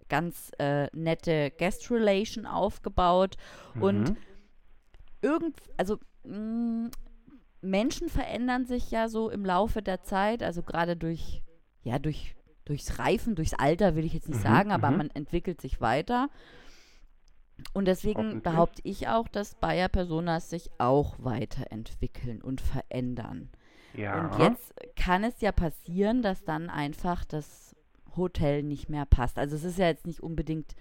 [0.10, 3.36] ganz äh, nette Guest Relation aufgebaut.
[3.80, 4.18] Und mhm.
[5.22, 6.90] irgend, also mh,
[7.62, 11.42] Menschen verändern sich ja so im Laufe der Zeit, also gerade durch,
[11.84, 14.98] ja, durch, durchs Reifen, durchs Alter will ich jetzt nicht mhm, sagen, aber mhm.
[14.98, 16.30] man entwickelt sich weiter.
[17.74, 23.50] Und deswegen behaupte ich auch, dass Bayer Personas sich auch weiterentwickeln und verändern.
[23.94, 24.28] Ja.
[24.28, 27.76] Und jetzt kann es ja passieren, dass dann einfach das
[28.16, 29.38] Hotel nicht mehr passt.
[29.40, 30.76] Also es ist ja jetzt nicht unbedingt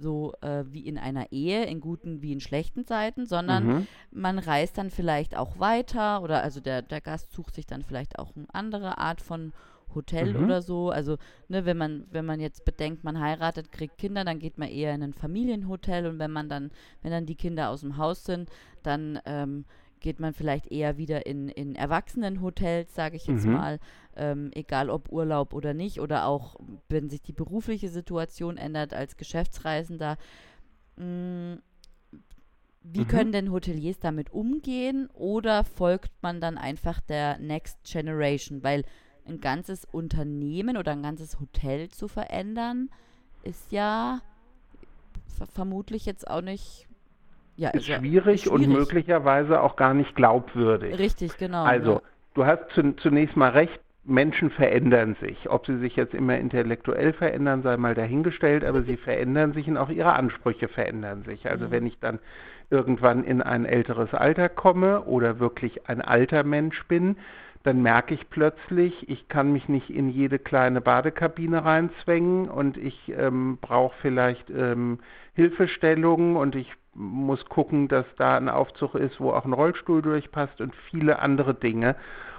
[0.00, 3.86] so äh, wie in einer Ehe, in guten wie in schlechten Zeiten, sondern mhm.
[4.10, 8.18] man reist dann vielleicht auch weiter oder also der, der Gast sucht sich dann vielleicht
[8.18, 9.52] auch eine andere Art von
[9.94, 10.44] Hotel mhm.
[10.44, 10.90] oder so.
[10.90, 11.16] Also,
[11.48, 14.94] ne, wenn man, wenn man jetzt bedenkt, man heiratet, kriegt Kinder, dann geht man eher
[14.94, 16.70] in ein Familienhotel und wenn man dann,
[17.02, 18.50] wenn dann die Kinder aus dem Haus sind,
[18.82, 19.64] dann ähm,
[20.00, 23.52] geht man vielleicht eher wieder in, in Erwachsenenhotels, sage ich jetzt mhm.
[23.52, 23.78] mal,
[24.16, 26.56] ähm, egal ob Urlaub oder nicht, oder auch
[26.88, 30.16] wenn sich die berufliche Situation ändert als Geschäftsreisender.
[30.96, 31.04] Mh,
[31.54, 31.62] mm,
[32.82, 33.08] wie mhm.
[33.08, 38.62] können denn Hoteliers damit umgehen oder folgt man dann einfach der Next Generation?
[38.62, 38.84] Weil
[39.26, 42.90] ein ganzes Unternehmen oder ein ganzes Hotel zu verändern,
[43.42, 44.20] ist ja
[45.54, 46.86] vermutlich jetzt auch nicht
[47.56, 50.98] ja, ist, also, schwierig, schwierig, und möglicherweise auch gar nicht glaubwürdig.
[50.98, 51.64] Richtig, genau.
[51.64, 52.00] Also, ja.
[52.34, 55.50] du hast zu, zunächst mal recht, Menschen verändern sich.
[55.50, 59.76] Ob sie sich jetzt immer intellektuell verändern, sei mal dahingestellt, aber sie verändern sich und
[59.76, 61.50] auch ihre Ansprüche verändern sich.
[61.50, 61.70] Also mhm.
[61.70, 62.18] wenn ich dann
[62.70, 67.16] irgendwann in ein älteres Alter komme oder wirklich ein alter Mensch bin,
[67.62, 73.12] dann merke ich plötzlich, ich kann mich nicht in jede kleine Badekabine reinzwängen und ich
[73.16, 75.00] ähm, brauche vielleicht ähm,
[75.34, 80.60] Hilfestellungen und ich muss gucken, dass da ein Aufzug ist, wo auch ein Rollstuhl durchpasst
[80.60, 81.96] und viele andere Dinge.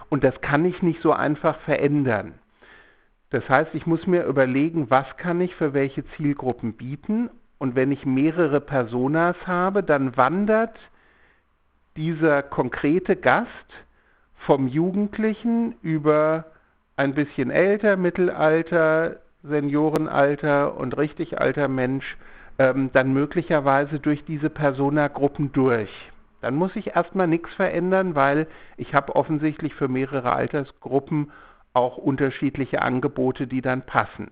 [0.10, 2.34] Und das kann ich nicht so einfach verändern.
[3.30, 7.30] Das heißt, ich muss mir überlegen, was kann ich für welche Zielgruppen bieten.
[7.60, 10.76] Und wenn ich mehrere Personas habe, dann wandert
[11.96, 13.48] dieser konkrete Gast
[14.46, 16.46] vom Jugendlichen über
[16.96, 22.18] ein bisschen älter, Mittelalter, Seniorenalter und richtig alter Mensch
[22.60, 25.90] ähm, dann möglicherweise durch diese Personagruppen durch.
[26.42, 31.32] Dann muss ich erstmal nichts verändern, weil ich habe offensichtlich für mehrere Altersgruppen
[31.74, 34.32] auch unterschiedliche Angebote, die dann passen.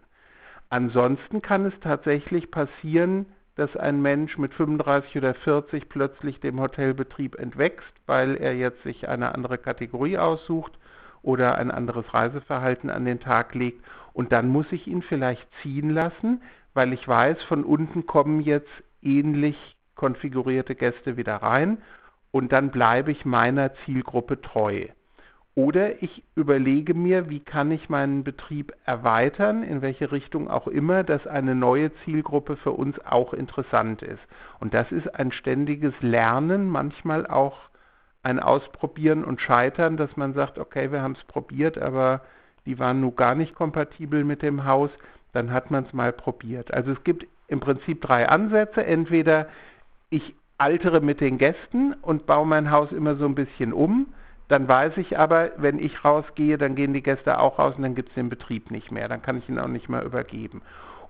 [0.69, 3.25] Ansonsten kann es tatsächlich passieren,
[3.59, 9.09] dass ein Mensch mit 35 oder 40 plötzlich dem Hotelbetrieb entwächst, weil er jetzt sich
[9.09, 10.71] eine andere Kategorie aussucht
[11.21, 13.83] oder ein anderes Reiseverhalten an den Tag legt.
[14.13, 16.41] Und dann muss ich ihn vielleicht ziehen lassen,
[16.73, 19.57] weil ich weiß, von unten kommen jetzt ähnlich
[19.95, 21.79] konfigurierte Gäste wieder rein
[22.31, 24.85] und dann bleibe ich meiner Zielgruppe treu.
[25.55, 31.03] Oder ich überlege mir, wie kann ich meinen Betrieb erweitern, in welche Richtung auch immer,
[31.03, 34.21] dass eine neue Zielgruppe für uns auch interessant ist.
[34.59, 37.57] Und das ist ein ständiges Lernen, manchmal auch
[38.23, 42.21] ein Ausprobieren und Scheitern, dass man sagt, okay, wir haben es probiert, aber
[42.65, 44.91] die waren nun gar nicht kompatibel mit dem Haus
[45.33, 46.73] dann hat man es mal probiert.
[46.73, 48.85] Also es gibt im Prinzip drei Ansätze.
[48.85, 49.47] Entweder
[50.09, 54.13] ich altere mit den Gästen und baue mein Haus immer so ein bisschen um.
[54.49, 57.95] Dann weiß ich aber, wenn ich rausgehe, dann gehen die Gäste auch raus und dann
[57.95, 59.07] gibt es den Betrieb nicht mehr.
[59.07, 60.63] Dann kann ich ihn auch nicht mehr übergeben.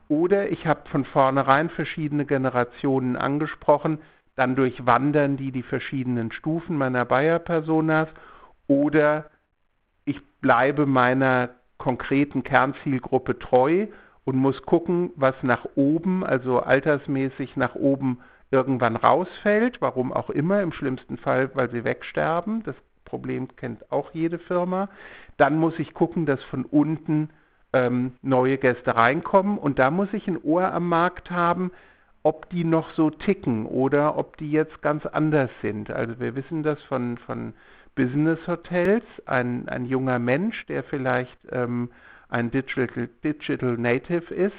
[0.09, 3.99] Oder ich habe von vornherein verschiedene Generationen angesprochen,
[4.35, 8.09] dann durchwandern die die verschiedenen Stufen meiner Bayer-Personas
[8.67, 9.29] oder
[10.05, 13.87] ich bleibe meiner konkreten Kernzielgruppe treu
[14.25, 18.19] und muss gucken, was nach oben, also altersmäßig nach oben
[18.51, 22.63] irgendwann rausfällt, warum auch immer, im schlimmsten Fall, weil sie wegsterben.
[22.63, 22.75] Das
[23.09, 24.89] Problem kennt auch jede Firma.
[25.37, 27.29] Dann muss ich gucken, dass von unten
[27.73, 31.71] ähm, neue Gäste reinkommen und da muss ich ein Ohr am Markt haben,
[32.23, 35.89] ob die noch so ticken oder ob die jetzt ganz anders sind.
[35.89, 37.53] Also wir wissen das von, von
[37.95, 41.89] Business Hotels, ein, ein junger Mensch, der vielleicht ähm,
[42.29, 44.55] ein Digital, Digital Native ist,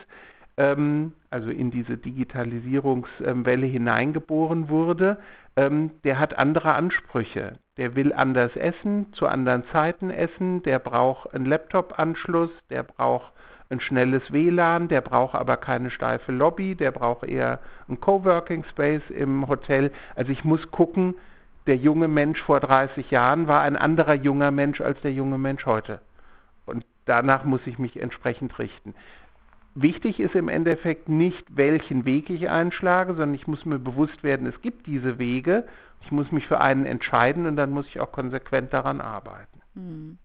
[0.57, 5.19] ähm, also in diese Digitalisierungswelle hineingeboren wurde,
[5.57, 7.59] ähm, der hat andere Ansprüche.
[7.77, 13.33] Der will anders essen, zu anderen Zeiten essen, der braucht einen Laptop-Anschluss, der braucht
[13.71, 19.09] ein schnelles WLAN, der braucht aber keine steife Lobby, der braucht eher einen Coworking Space
[19.11, 19.93] im Hotel.
[20.17, 21.15] Also ich muss gucken,
[21.67, 25.67] der junge Mensch vor 30 Jahren war ein anderer junger Mensch als der junge Mensch
[25.67, 26.01] heute.
[26.67, 28.95] Und danach muss ich mich entsprechend richten.
[29.75, 34.47] Wichtig ist im Endeffekt nicht, welchen Weg ich einschlage, sondern ich muss mir bewusst werden,
[34.47, 35.65] es gibt diese Wege.
[36.03, 39.61] Ich muss mich für einen entscheiden und dann muss ich auch konsequent daran arbeiten.
[39.75, 40.19] Hm.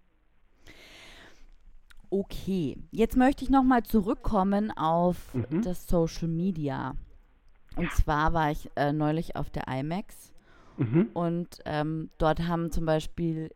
[2.10, 5.62] Okay, jetzt möchte ich nochmal zurückkommen auf mhm.
[5.62, 6.96] das Social Media.
[7.76, 10.34] Und zwar war ich äh, neulich auf der IMAX
[10.78, 11.10] mhm.
[11.14, 13.50] und ähm, dort haben zum Beispiel,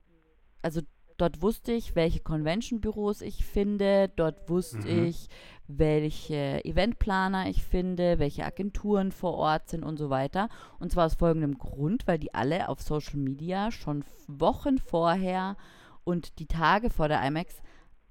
[0.62, 0.82] also
[1.21, 5.05] dort wusste ich, welche Convention-Büros ich finde, dort wusste mhm.
[5.05, 5.27] ich,
[5.67, 10.49] welche Eventplaner ich finde, welche Agenturen vor Ort sind und so weiter.
[10.79, 15.58] Und zwar aus folgendem Grund, weil die alle auf Social Media schon Wochen vorher
[16.03, 17.62] und die Tage vor der IMAX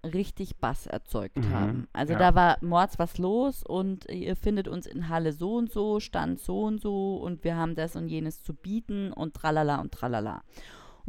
[0.04, 1.88] richtig Bass erzeugt mhm, haben.
[1.92, 2.18] Also ja.
[2.18, 6.38] da war Mords was los und ihr findet uns in Halle so und so, Stand
[6.38, 10.42] so und so und wir haben das und jenes zu bieten und tralala und tralala.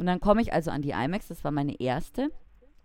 [0.00, 2.30] Und dann komme ich also an die IMAX, das war meine erste,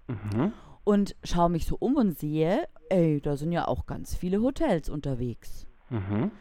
[0.09, 0.51] mhm.
[0.83, 4.89] und schaue mich so um und sehe, ey, da sind ja auch ganz viele Hotels
[4.89, 5.65] unterwegs.
[5.89, 6.31] Mhm.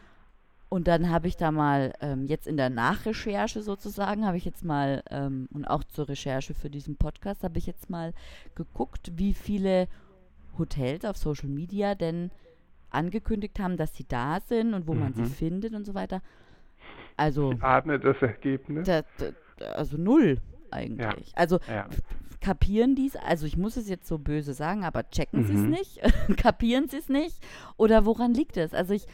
[0.71, 4.65] Und dann habe ich da mal, ähm, jetzt in der Nachrecherche sozusagen, habe ich jetzt
[4.65, 8.13] mal, ähm, und auch zur Recherche für diesen Podcast, habe ich jetzt mal
[8.57, 9.87] geguckt, wie viele
[10.59, 12.33] Hotels auf Social Media denn
[12.91, 15.01] angekündigt haben, dass sie da sind und wo mhm.
[15.01, 15.27] man sie mhm.
[15.27, 16.21] findet und so weiter.
[17.17, 17.53] Also.
[17.53, 18.89] Ich ahne das Ergebnis.
[18.89, 20.41] Da, da, also null
[20.75, 21.29] eigentlich.
[21.29, 21.37] Ja.
[21.37, 21.87] Also ja.
[22.41, 25.47] kapieren die es, also ich muss es jetzt so böse sagen, aber checken mhm.
[25.47, 26.37] sie es nicht?
[26.37, 27.37] kapieren sie es nicht?
[27.77, 28.75] Oder woran liegt es?
[28.75, 29.07] Also ich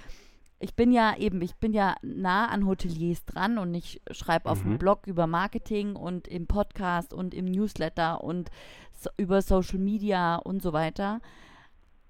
[0.62, 4.62] ich bin ja eben, ich bin ja nah an Hoteliers dran und ich schreibe auf
[4.62, 4.68] mhm.
[4.68, 8.50] dem Blog über Marketing und im Podcast und im Newsletter und
[8.92, 11.22] so, über Social Media und so weiter.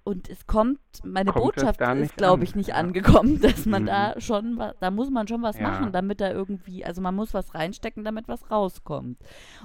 [0.03, 2.77] Und es kommt, meine kommt Botschaft ist, glaube ich, nicht ja.
[2.77, 3.87] angekommen, dass man mhm.
[3.87, 5.69] da schon, da muss man schon was ja.
[5.69, 9.19] machen, damit da irgendwie, also man muss was reinstecken, damit was rauskommt.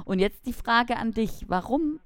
[0.03, 1.99] Und jetzt die Frage an dich, warum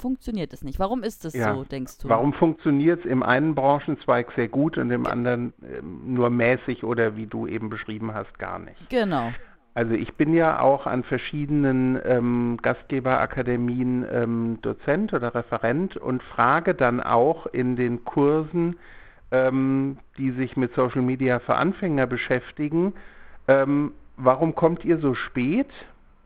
[0.00, 0.78] funktioniert es nicht?
[0.78, 1.54] Warum ist es ja.
[1.54, 2.08] so, denkst du?
[2.08, 7.16] Warum funktioniert es im einen Branchenzweig sehr gut und im anderen äh, nur mäßig oder
[7.16, 8.88] wie du eben beschrieben hast, gar nicht?
[8.88, 9.32] Genau.
[9.74, 16.74] Also ich bin ja auch an verschiedenen ähm, Gastgeberakademien ähm, Dozent oder Referent und frage
[16.74, 18.76] dann auch in den Kursen,
[19.30, 22.94] ähm, die sich mit Social Media für Anfänger beschäftigen,
[23.46, 25.70] ähm, warum kommt ihr so spät?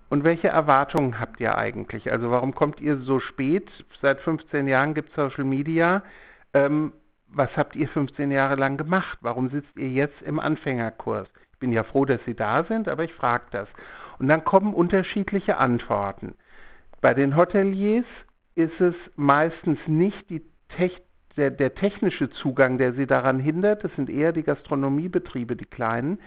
[0.09, 2.13] Und welche Erwartungen habt ihr eigentlich?
[2.13, 3.69] Also warum kommt ihr so spät?
[4.01, 6.03] Seit 15 Jahren gibt es Social Media.
[6.53, 6.93] Ähm,
[7.29, 9.19] was habt ihr 15 Jahre lang gemacht?
[9.23, 11.29] Warum sitzt ihr jetzt im Anfängerkurs?
[11.55, 13.69] Ich bin ja froh, dass Sie da sind, aber ich frage das.
[14.19, 16.35] Und dann kommen unterschiedliche Antworten.
[17.01, 18.05] Bei den Hoteliers
[18.57, 20.27] ist es meistens nicht
[20.77, 21.01] Tech,
[21.37, 23.85] der, der technische Zugang, der sie daran hindert.
[23.85, 26.19] Das sind eher die Gastronomiebetriebe, die kleinen.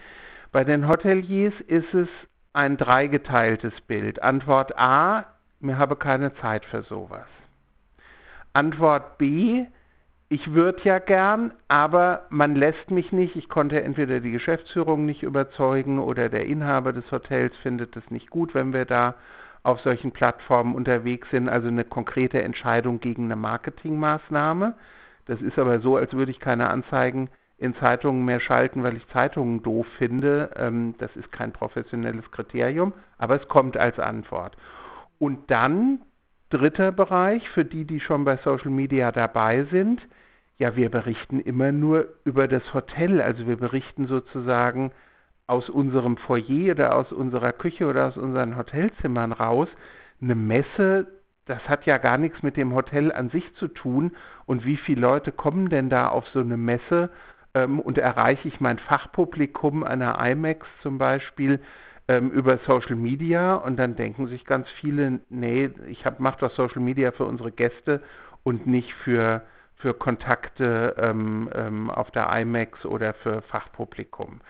[0.50, 2.08] Bei den Hoteliers ist es
[2.54, 4.22] ein dreigeteiltes Bild.
[4.22, 5.26] Antwort A,
[5.60, 7.26] mir habe keine Zeit für sowas.
[8.54, 9.66] Antwort B,
[10.30, 13.34] ich würde ja gern, aber man lässt mich nicht.
[13.34, 18.28] Ich konnte entweder die Geschäftsführung nicht überzeugen oder der Inhaber des Hotels findet es nicht
[18.28, 19.14] gut, wenn wir da
[19.62, 21.48] auf solchen Plattformen unterwegs sind.
[21.48, 24.74] Also eine konkrete Entscheidung gegen eine Marketingmaßnahme.
[25.26, 29.08] Das ist aber so, als würde ich keine Anzeigen in Zeitungen mehr schalten, weil ich
[29.08, 30.50] Zeitungen doof finde.
[30.56, 34.56] Ähm, das ist kein professionelles Kriterium, aber es kommt als Antwort.
[35.18, 36.02] Und dann
[36.50, 40.00] dritter Bereich, für die, die schon bei Social Media dabei sind,
[40.58, 44.92] ja, wir berichten immer nur über das Hotel, also wir berichten sozusagen
[45.46, 49.68] aus unserem Foyer oder aus unserer Küche oder aus unseren Hotelzimmern raus.
[50.20, 51.06] Eine Messe,
[51.46, 54.12] das hat ja gar nichts mit dem Hotel an sich zu tun.
[54.46, 57.10] Und wie viele Leute kommen denn da auf so eine Messe
[57.54, 61.60] ähm, und erreiche ich mein Fachpublikum einer IMAX zum Beispiel
[62.08, 66.82] ähm, über Social Media und dann denken sich ganz viele, nee, ich mache doch Social
[66.82, 68.02] Media für unsere Gäste
[68.42, 69.42] und nicht für,
[69.78, 74.40] für Kontakte ähm, ähm auf der IMAX oder für Fachpublikum.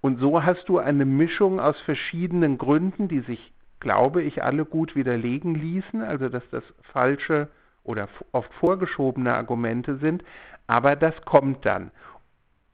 [0.00, 4.94] Und so hast du eine Mischung aus verschiedenen Gründen, die sich, glaube ich, alle gut
[4.94, 7.48] widerlegen ließen, also dass das falsche
[7.82, 10.22] oder oft vorgeschobene Argumente sind,
[10.66, 11.90] aber das kommt dann.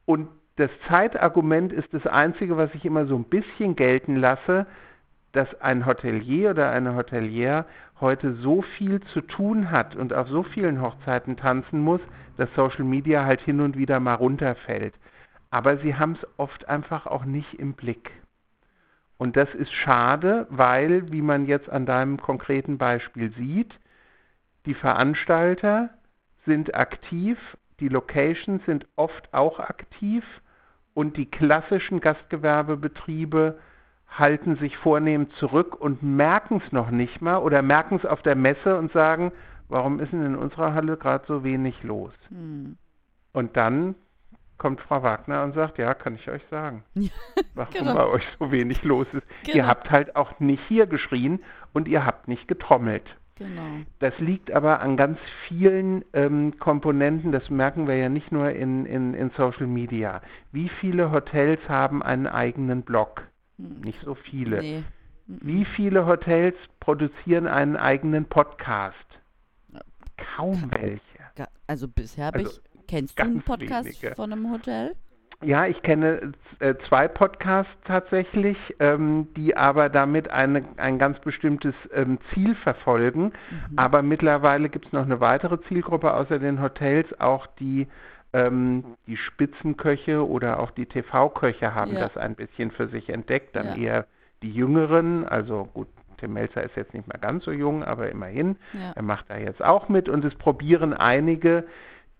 [0.06, 4.66] Und das Zeitargument ist das Einzige, was ich immer so ein bisschen gelten lasse.
[5.32, 7.66] Dass ein Hotelier oder eine Hotelier
[8.00, 12.00] heute so viel zu tun hat und auf so vielen Hochzeiten tanzen muss,
[12.36, 14.94] dass Social Media halt hin und wieder mal runterfällt.
[15.50, 18.10] Aber sie haben es oft einfach auch nicht im Blick.
[19.18, 23.72] Und das ist schade, weil, wie man jetzt an deinem konkreten Beispiel sieht,
[24.66, 25.90] die Veranstalter
[26.44, 27.38] sind aktiv,
[27.80, 30.24] die Locations sind oft auch aktiv
[30.94, 33.58] und die klassischen Gastgewerbebetriebe
[34.18, 38.36] halten sich vornehm zurück und merken es noch nicht mal oder merken es auf der
[38.36, 39.32] Messe und sagen,
[39.68, 42.12] warum ist denn in unserer Halle gerade so wenig los?
[42.28, 42.76] Hm.
[43.32, 43.94] Und dann
[44.58, 46.84] kommt Frau Wagner und sagt, ja, kann ich euch sagen,
[47.54, 47.94] warum genau.
[47.94, 49.26] bei euch so wenig los ist.
[49.44, 49.56] Genau.
[49.56, 51.40] Ihr habt halt auch nicht hier geschrien
[51.72, 53.04] und ihr habt nicht getrommelt.
[53.36, 53.80] Genau.
[53.98, 58.86] Das liegt aber an ganz vielen ähm, Komponenten, das merken wir ja nicht nur in,
[58.86, 60.20] in, in Social Media.
[60.52, 63.26] Wie viele Hotels haben einen eigenen Blog?
[63.62, 63.80] Hm.
[63.80, 64.60] Nicht so viele.
[64.60, 64.84] Nee.
[65.26, 68.96] Wie viele Hotels produzieren einen eigenen Podcast?
[70.36, 71.00] Kaum welche.
[71.66, 72.86] Also bisher habe also ich.
[72.88, 74.14] Kennst du einen Podcast wenige.
[74.14, 74.94] von einem Hotel?
[75.42, 81.74] Ja, ich kenne äh, zwei Podcasts tatsächlich, ähm, die aber damit eine, ein ganz bestimmtes
[81.92, 83.32] ähm, Ziel verfolgen.
[83.50, 83.78] Mhm.
[83.78, 87.88] Aber mittlerweile gibt es noch eine weitere Zielgruppe außer den Hotels, auch die
[88.32, 92.00] ähm, die Spitzenköche oder auch die TV-Köche haben ja.
[92.00, 93.54] das ein bisschen für sich entdeckt.
[93.56, 93.76] Dann ja.
[93.76, 94.06] eher
[94.42, 98.56] die Jüngeren, also gut, Tim Melzer ist jetzt nicht mehr ganz so jung, aber immerhin,
[98.72, 98.92] ja.
[98.94, 101.64] er macht da jetzt auch mit und es probieren einige,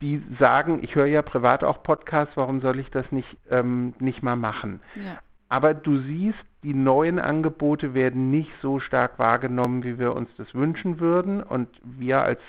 [0.00, 4.22] die sagen, ich höre ja privat auch Podcasts, warum soll ich das nicht, ähm, nicht
[4.22, 4.80] mal machen?
[4.96, 5.18] Ja.
[5.48, 10.52] Aber du siehst, die neuen Angebote werden nicht so stark wahrgenommen, wie wir uns das
[10.54, 11.42] wünschen würden.
[11.42, 12.40] Und wir als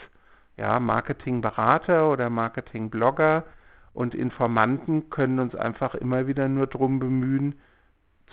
[0.57, 3.45] ja, Marketingberater oder Marketingblogger
[3.93, 7.55] und Informanten können uns einfach immer wieder nur darum bemühen,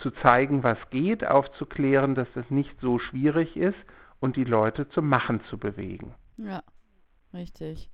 [0.01, 3.77] zu zeigen, was geht, aufzuklären, dass das nicht so schwierig ist
[4.19, 6.15] und die Leute zum Machen zu bewegen.
[6.37, 6.63] Ja,
[7.33, 7.89] richtig.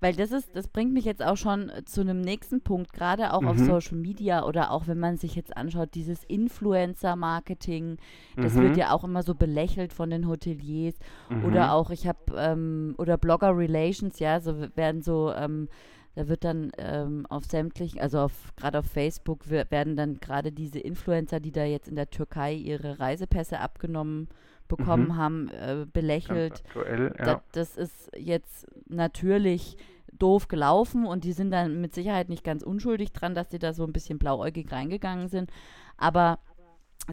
[0.00, 3.42] Weil das ist, das bringt mich jetzt auch schon zu einem nächsten Punkt, gerade auch
[3.42, 3.48] mhm.
[3.48, 7.98] auf Social Media oder auch wenn man sich jetzt anschaut, dieses Influencer-Marketing,
[8.36, 8.62] das mhm.
[8.62, 10.94] wird ja auch immer so belächelt von den Hoteliers.
[11.30, 11.44] Mhm.
[11.44, 15.68] Oder auch, ich habe, ähm, oder Blogger Relations, ja, so werden so, ähm,
[16.14, 20.78] da wird dann ähm, auf sämtlichen, also auf gerade auf Facebook werden dann gerade diese
[20.78, 24.28] Influencer, die da jetzt in der Türkei ihre Reisepässe abgenommen haben,
[24.76, 25.16] bekommen mhm.
[25.16, 26.62] haben, äh, belächelt.
[26.66, 27.24] Aktuell, ja.
[27.24, 29.76] das, das ist jetzt natürlich
[30.12, 33.72] doof gelaufen und die sind dann mit Sicherheit nicht ganz unschuldig dran, dass sie da
[33.72, 35.50] so ein bisschen blauäugig reingegangen sind.
[35.96, 36.38] Aber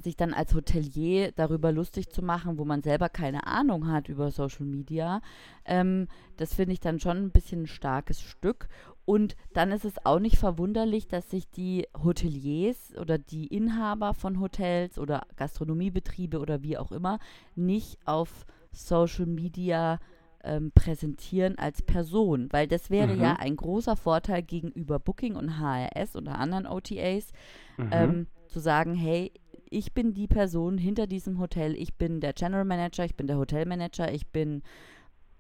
[0.02, 4.30] sich dann als Hotelier darüber lustig zu machen, wo man selber keine Ahnung hat über
[4.30, 5.22] Social Media,
[5.66, 6.08] ähm,
[6.38, 8.68] das finde ich dann schon ein bisschen ein starkes Stück.
[9.10, 14.40] Und dann ist es auch nicht verwunderlich, dass sich die Hoteliers oder die Inhaber von
[14.40, 17.18] Hotels oder Gastronomiebetriebe oder wie auch immer
[17.56, 19.98] nicht auf Social Media
[20.44, 23.22] ähm, präsentieren als Person, weil das wäre mhm.
[23.22, 27.32] ja ein großer Vorteil gegenüber Booking und HRS oder anderen OTAs,
[27.78, 27.90] mhm.
[27.92, 29.32] ähm, zu sagen, hey,
[29.72, 33.40] ich bin die Person hinter diesem Hotel, ich bin der General Manager, ich bin der
[33.40, 34.62] Hotelmanager, ich bin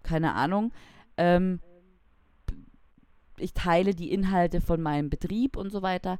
[0.01, 0.71] keine Ahnung.
[1.17, 1.59] Ähm,
[3.41, 6.17] ich teile die Inhalte von meinem Betrieb und so weiter.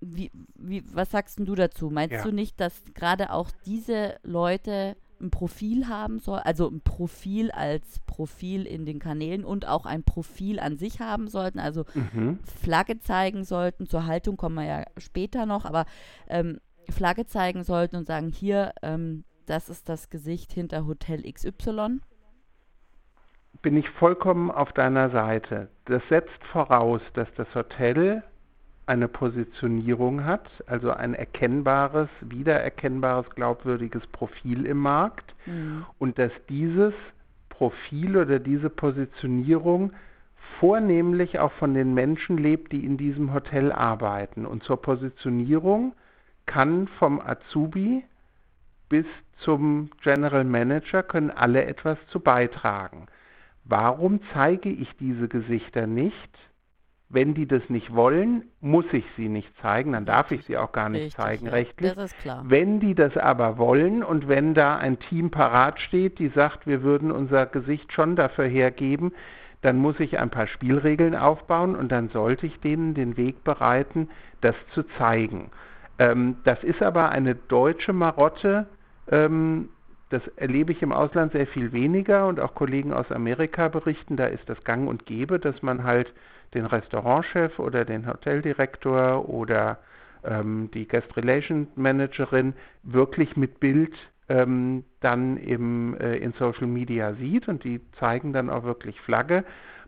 [0.00, 1.90] Wie, wie, was sagst du dazu?
[1.90, 2.22] Meinst ja.
[2.22, 8.00] du nicht, dass gerade auch diese Leute ein Profil haben soll, also ein Profil als
[8.06, 12.38] Profil in den Kanälen und auch ein Profil an sich haben sollten, also mhm.
[12.62, 15.84] Flagge zeigen sollten, zur Haltung kommen wir ja später noch, aber
[16.28, 16.58] ähm,
[16.88, 22.00] Flagge zeigen sollten und sagen, hier, ähm, das ist das Gesicht hinter Hotel XY?
[23.62, 25.68] Bin ich vollkommen auf deiner Seite.
[25.84, 28.22] Das setzt voraus, dass das Hotel
[28.86, 35.84] eine Positionierung hat, also ein erkennbares, wiedererkennbares, glaubwürdiges Profil im Markt mhm.
[35.98, 36.94] und dass dieses
[37.50, 39.92] Profil oder diese Positionierung
[40.58, 44.44] vornehmlich auch von den Menschen lebt, die in diesem Hotel arbeiten.
[44.44, 45.94] Und zur Positionierung
[46.46, 48.04] kann vom Azubi
[48.88, 49.06] bis
[49.38, 53.06] zum General Manager können alle etwas zu beitragen.
[53.64, 56.30] Warum zeige ich diese Gesichter nicht?
[57.08, 60.70] Wenn die das nicht wollen, muss ich sie nicht zeigen, dann darf ich sie auch
[60.70, 61.52] gar nicht Richtig, zeigen, ja.
[61.52, 61.94] rechtlich.
[61.94, 62.44] Das ist klar.
[62.46, 66.82] Wenn die das aber wollen und wenn da ein Team parat steht, die sagt, wir
[66.84, 69.12] würden unser Gesicht schon dafür hergeben,
[69.60, 74.08] dann muss ich ein paar Spielregeln aufbauen und dann sollte ich denen den Weg bereiten,
[74.40, 75.50] das zu zeigen.
[75.98, 78.66] Ähm, das ist aber eine deutsche Marotte,
[79.10, 79.68] ähm,
[80.10, 84.26] das erlebe ich im Ausland sehr viel weniger und auch Kollegen aus Amerika berichten, da
[84.26, 86.12] ist das gang und gäbe, dass man halt
[86.52, 89.78] den Restaurantchef oder den Hoteldirektor oder
[90.24, 93.94] ähm, die Guest Relation Managerin wirklich mit Bild
[94.28, 99.44] ähm, dann im, äh, in Social Media sieht und die zeigen dann auch wirklich Flagge.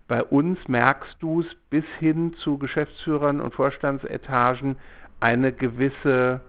[0.06, 4.76] Bei uns merkst du es bis hin zu Geschäftsführern und Vorstandsetagen
[5.20, 6.40] eine gewisse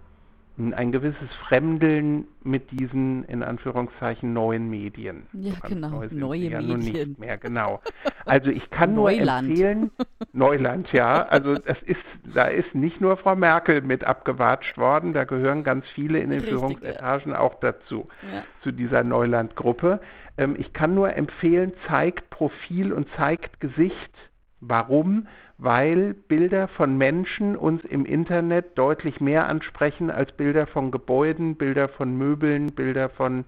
[0.56, 5.24] ein gewisses Fremdeln mit diesen in Anführungszeichen neuen Medien.
[5.34, 6.80] Ja, genau, neue ja Medien.
[6.80, 7.82] nicht mehr, genau.
[8.26, 9.90] Also ich kann nur empfehlen,
[10.34, 15.24] Neuland, ja, also das ist, da ist nicht nur Frau Merkel mit abgewatscht worden, da
[15.24, 17.40] gehören ganz viele in den Richtig, Führungsetagen ja.
[17.40, 18.44] auch dazu, ja.
[18.62, 20.02] zu dieser Neuland-Gruppe.
[20.38, 24.12] Ähm, ich kann nur empfehlen, zeigt Profil und zeigt Gesicht.
[24.60, 25.28] Warum?
[25.64, 31.88] Weil Bilder von Menschen uns im Internet deutlich mehr ansprechen als Bilder von Gebäuden, Bilder
[31.88, 33.46] von Möbeln, Bilder von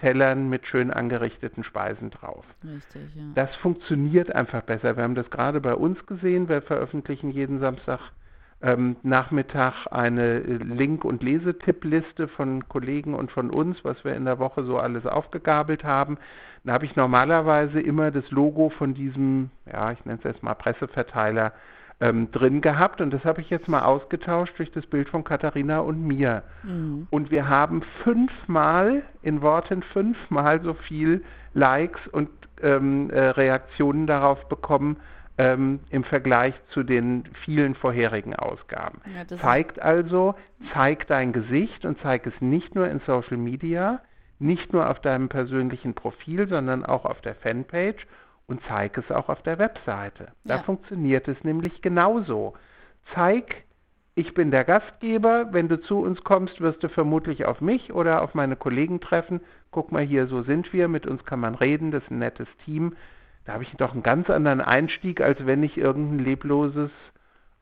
[0.00, 2.46] Tellern mit schön angerichteten Speisen drauf.
[2.64, 3.24] Richtig, ja.
[3.34, 4.96] Das funktioniert einfach besser.
[4.96, 6.48] Wir haben das gerade bei uns gesehen.
[6.48, 8.00] Wir veröffentlichen jeden Samstag
[8.60, 14.38] ähm, Nachmittag eine Link- und Lesetippliste von Kollegen und von uns, was wir in der
[14.38, 16.18] Woche so alles aufgegabelt haben.
[16.64, 20.54] Da habe ich normalerweise immer das Logo von diesem, ja, ich nenne es jetzt mal
[20.54, 21.52] Presseverteiler
[22.00, 25.80] ähm, drin gehabt und das habe ich jetzt mal ausgetauscht durch das Bild von Katharina
[25.80, 26.42] und mir.
[26.62, 27.06] Mhm.
[27.10, 32.28] Und wir haben fünfmal, in Worten fünfmal so viel Likes und
[32.62, 34.96] ähm, äh, Reaktionen darauf bekommen,
[35.38, 39.00] ähm, im Vergleich zu den vielen vorherigen Ausgaben.
[39.14, 40.34] Ja, zeigt also,
[40.72, 44.00] zeig dein Gesicht und zeig es nicht nur in Social Media,
[44.40, 48.04] nicht nur auf deinem persönlichen Profil, sondern auch auf der Fanpage
[48.46, 50.32] und zeig es auch auf der Webseite.
[50.44, 50.62] Da ja.
[50.62, 52.54] funktioniert es nämlich genauso.
[53.14, 53.64] Zeig,
[54.16, 58.22] ich bin der Gastgeber, wenn du zu uns kommst, wirst du vermutlich auf mich oder
[58.22, 59.40] auf meine Kollegen treffen.
[59.70, 62.48] Guck mal hier, so sind wir, mit uns kann man reden, das ist ein nettes
[62.64, 62.96] Team.
[63.48, 66.90] Da habe ich doch einen ganz anderen Einstieg, als wenn ich irgendein lebloses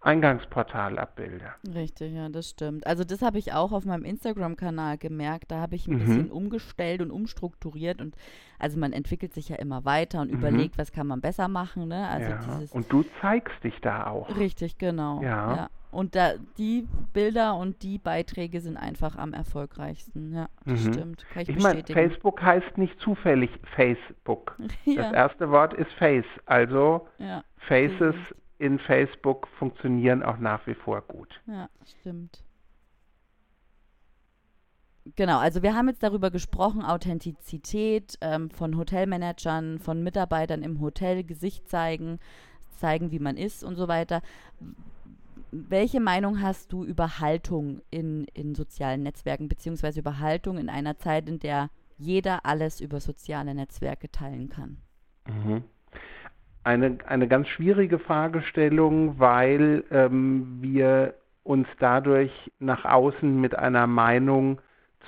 [0.01, 1.45] Eingangsportal abbilde.
[1.72, 2.84] Richtig, ja, das stimmt.
[2.89, 5.53] Also das habe ich auch auf meinem Instagram-Kanal gemerkt.
[5.53, 5.99] Da habe ich ein mhm.
[6.01, 8.16] bisschen umgestellt und umstrukturiert und
[8.59, 10.39] also man entwickelt sich ja immer weiter und mhm.
[10.39, 11.87] überlegt, was kann man besser machen.
[11.87, 12.09] Ne?
[12.09, 12.66] Also ja.
[12.72, 14.37] und du zeigst dich da auch.
[14.37, 15.22] Richtig, genau.
[15.22, 15.55] Ja.
[15.55, 15.68] ja.
[15.97, 20.34] Und da, die Bilder und die Beiträge sind einfach am erfolgreichsten.
[20.34, 20.92] Ja, das mhm.
[20.92, 21.26] stimmt.
[21.32, 24.59] Kann ich ich meine, Facebook heißt nicht zufällig Facebook.
[24.84, 25.05] ja.
[25.05, 26.26] Das erste Wort ist Face.
[26.44, 27.42] Also ja.
[27.57, 28.14] Faces
[28.59, 31.40] in Facebook funktionieren auch nach wie vor gut.
[31.47, 32.44] Ja, stimmt.
[35.14, 41.24] Genau, also wir haben jetzt darüber gesprochen, Authentizität ähm, von Hotelmanagern, von Mitarbeitern im Hotel,
[41.24, 42.18] Gesicht zeigen,
[42.76, 44.20] zeigen, wie man ist und so weiter.
[45.68, 50.98] Welche Meinung hast du über Haltung in, in sozialen Netzwerken, beziehungsweise über Haltung in einer
[50.98, 54.78] Zeit, in der jeder alles über soziale Netzwerke teilen kann?
[55.26, 55.64] Mhm
[56.66, 64.61] eine, eine ganz schwierige Fragestellung, weil ähm, wir uns dadurch nach außen mit einer Meinung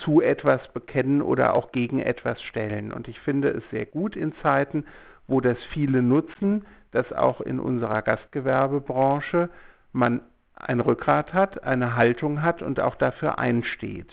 [0.04, 2.92] zu etwas bekennen oder auch gegen etwas stellen.
[2.92, 4.84] Und ich finde es sehr gut in Zeiten,
[5.26, 9.50] wo das viele nutzen, dass auch in unserer Gastgewerbebranche
[9.92, 10.20] man
[10.60, 14.10] ein Rückgrat hat, eine Haltung hat und auch dafür einsteht.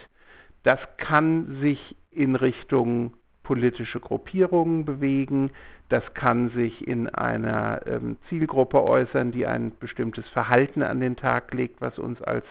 [0.63, 5.51] Das kann sich in Richtung politische Gruppierungen bewegen,
[5.89, 11.53] das kann sich in einer ähm, Zielgruppe äußern, die ein bestimmtes Verhalten an den Tag
[11.53, 12.45] legt, was uns als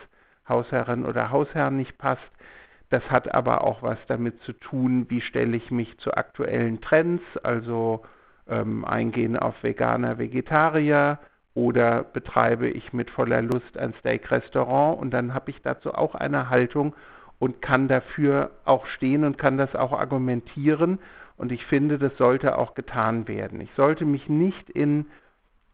[0.49, 2.22] Hausherrin oder Hausherrn nicht passt.
[2.90, 7.24] Das hat aber auch was damit zu tun, wie stelle ich mich zu aktuellen Trends,
[7.42, 8.05] also
[8.47, 11.18] ähm, eingehen auf Veganer, Vegetarier
[11.55, 16.51] oder betreibe ich mit voller Lust ein Steak-Restaurant und dann habe ich dazu auch eine
[16.51, 16.95] Haltung
[17.39, 20.99] und kann dafür auch stehen und kann das auch argumentieren.
[21.37, 23.61] Und ich finde, das sollte auch getan werden.
[23.61, 25.07] Ich sollte mich nicht in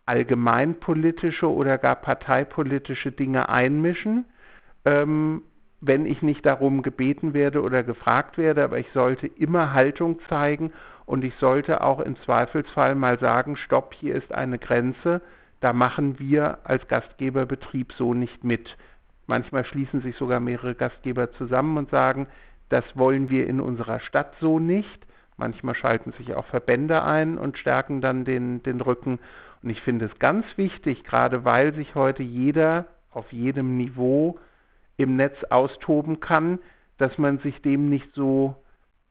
[0.06, 4.24] allgemeinpolitische oder gar parteipolitische Dinge einmischen,
[4.84, 5.42] ähm,
[5.80, 10.72] wenn ich nicht darum gebeten werde oder gefragt werde, aber ich sollte immer Haltung zeigen
[11.06, 15.22] und ich sollte auch im Zweifelsfall mal sagen, stopp, hier ist eine Grenze,
[15.60, 18.76] da machen wir als Gastgeberbetrieb so nicht mit.
[19.26, 22.26] Manchmal schließen sich sogar mehrere Gastgeber zusammen und sagen,
[22.68, 25.06] das wollen wir in unserer Stadt so nicht.
[25.36, 29.18] Manchmal schalten sich auch Verbände ein und stärken dann den, den Rücken.
[29.62, 34.38] Und ich finde es ganz wichtig, gerade weil sich heute jeder auf jedem Niveau
[34.96, 36.58] im Netz austoben kann,
[36.98, 38.56] dass man sich dem nicht so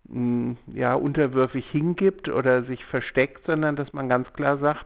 [0.08, 4.86] hm, ja, unterwürfig hingibt oder sich versteckt, sondern dass man ganz klar sagt,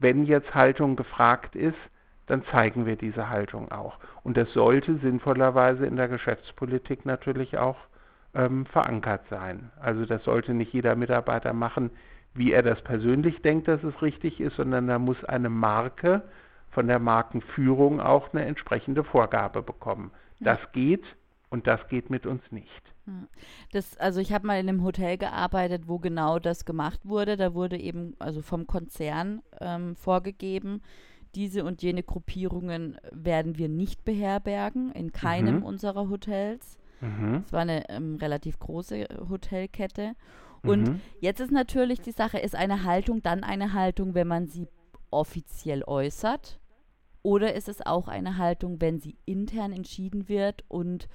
[0.00, 1.78] wenn jetzt Haltung gefragt ist,
[2.26, 3.98] dann zeigen wir diese Haltung auch.
[4.22, 7.76] Und das sollte sinnvollerweise in der Geschäftspolitik natürlich auch
[8.34, 9.70] ähm, verankert sein.
[9.80, 11.90] Also das sollte nicht jeder Mitarbeiter machen,
[12.34, 16.22] wie er das persönlich denkt, dass es richtig ist, sondern da muss eine Marke
[16.70, 20.12] von der Markenführung auch eine entsprechende Vorgabe bekommen.
[20.38, 21.04] Das geht
[21.48, 22.89] und das geht mit uns nicht.
[23.72, 27.36] Das, also ich habe mal in einem Hotel gearbeitet, wo genau das gemacht wurde.
[27.36, 30.82] Da wurde eben also vom Konzern ähm, vorgegeben,
[31.34, 35.62] diese und jene Gruppierungen werden wir nicht beherbergen in keinem mhm.
[35.62, 36.78] unserer Hotels.
[37.00, 37.44] Mhm.
[37.46, 40.14] Es war eine ähm, relativ große Hotelkette.
[40.62, 41.00] Und mhm.
[41.20, 44.66] jetzt ist natürlich die Sache, ist eine Haltung dann eine Haltung, wenn man sie
[45.10, 46.60] offiziell äußert?
[47.22, 51.08] Oder ist es auch eine Haltung, wenn sie intern entschieden wird und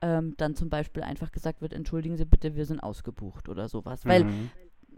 [0.00, 4.04] ähm, dann zum Beispiel einfach gesagt wird, entschuldigen Sie bitte, wir sind ausgebucht oder sowas.
[4.04, 4.08] Mhm.
[4.08, 4.26] Weil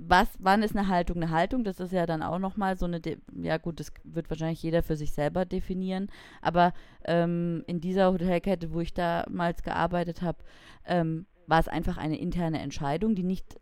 [0.02, 1.64] was, wann ist eine Haltung eine Haltung?
[1.64, 4.82] Das ist ja dann auch nochmal so eine, De ja gut, das wird wahrscheinlich jeder
[4.82, 6.08] für sich selber definieren,
[6.40, 6.72] aber
[7.04, 10.38] ähm, in dieser Hotelkette, wo ich damals gearbeitet habe,
[10.86, 13.60] ähm, war es einfach eine interne Entscheidung, die nicht,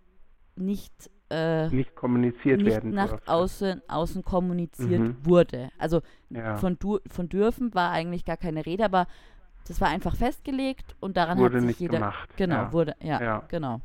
[0.54, 5.16] nicht äh, nicht kommuniziert nicht werden nach außen, außen kommuniziert mhm.
[5.22, 5.70] wurde.
[5.78, 6.56] Also ja.
[6.56, 9.06] von, von dürfen war eigentlich gar keine Rede, aber
[9.68, 12.28] das war einfach festgelegt und daran wurde hat sich nicht jeder gemacht.
[12.36, 12.72] genau ja.
[12.72, 13.80] wurde ja, ja, genau.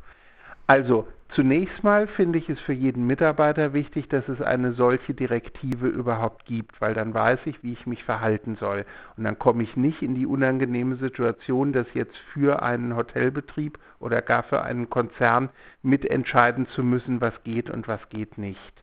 [0.66, 5.88] Also zunächst mal finde ich es für jeden Mitarbeiter wichtig, dass es eine solche Direktive
[5.88, 8.86] überhaupt gibt, weil dann weiß ich, wie ich mich verhalten soll.
[9.18, 14.22] Und dann komme ich nicht in die unangenehme Situation, dass jetzt für einen Hotelbetrieb oder
[14.22, 15.50] gar für einen Konzern
[15.82, 18.83] mitentscheiden zu müssen, was geht und was geht nicht.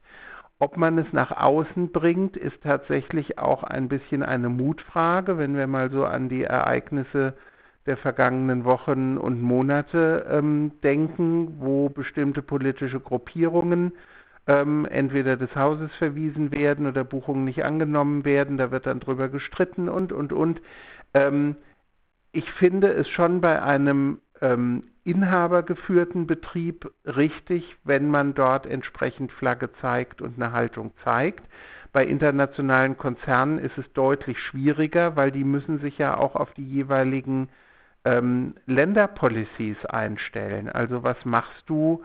[0.63, 5.67] Ob man es nach außen bringt, ist tatsächlich auch ein bisschen eine Mutfrage, wenn wir
[5.67, 7.33] mal so an die Ereignisse
[7.87, 13.93] der vergangenen Wochen und Monate ähm, denken, wo bestimmte politische Gruppierungen
[14.47, 18.59] ähm, entweder des Hauses verwiesen werden oder Buchungen nicht angenommen werden.
[18.59, 20.61] Da wird dann drüber gestritten und, und, und.
[21.15, 21.57] Ähm,
[22.33, 29.71] ich finde es schon bei einem ähm, inhabergeführten Betrieb richtig, wenn man dort entsprechend Flagge
[29.81, 31.45] zeigt und eine Haltung zeigt.
[31.93, 36.65] Bei internationalen Konzernen ist es deutlich schwieriger, weil die müssen sich ja auch auf die
[36.65, 37.49] jeweiligen
[38.05, 40.69] ähm, Länderpolicies einstellen.
[40.69, 42.05] Also was machst du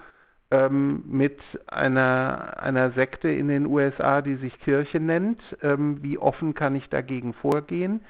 [0.52, 5.42] ähm, mit einer, einer Sekte in den USA, die sich Kirche nennt?
[5.62, 8.02] Ähm, wie offen kann ich dagegen vorgehen?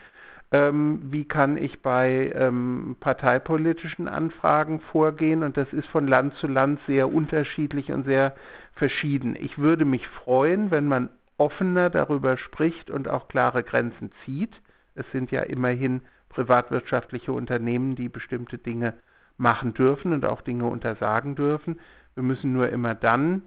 [0.51, 5.43] Ähm, wie kann ich bei ähm, parteipolitischen Anfragen vorgehen?
[5.43, 8.35] Und das ist von Land zu Land sehr unterschiedlich und sehr
[8.73, 9.35] verschieden.
[9.39, 14.53] Ich würde mich freuen, wenn man offener darüber spricht und auch klare Grenzen zieht.
[14.93, 18.93] Es sind ja immerhin privatwirtschaftliche Unternehmen, die bestimmte Dinge
[19.37, 21.79] machen dürfen und auch Dinge untersagen dürfen.
[22.13, 23.43] Wir müssen nur immer dann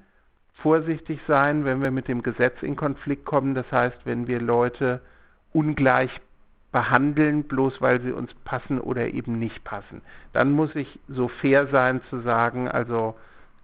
[0.62, 3.54] vorsichtig sein, wenn wir mit dem Gesetz in Konflikt kommen.
[3.54, 5.00] Das heißt, wenn wir Leute
[5.52, 6.10] ungleich
[6.72, 10.02] behandeln, bloß weil sie uns passen oder eben nicht passen.
[10.32, 13.16] Dann muss ich so fair sein zu sagen, also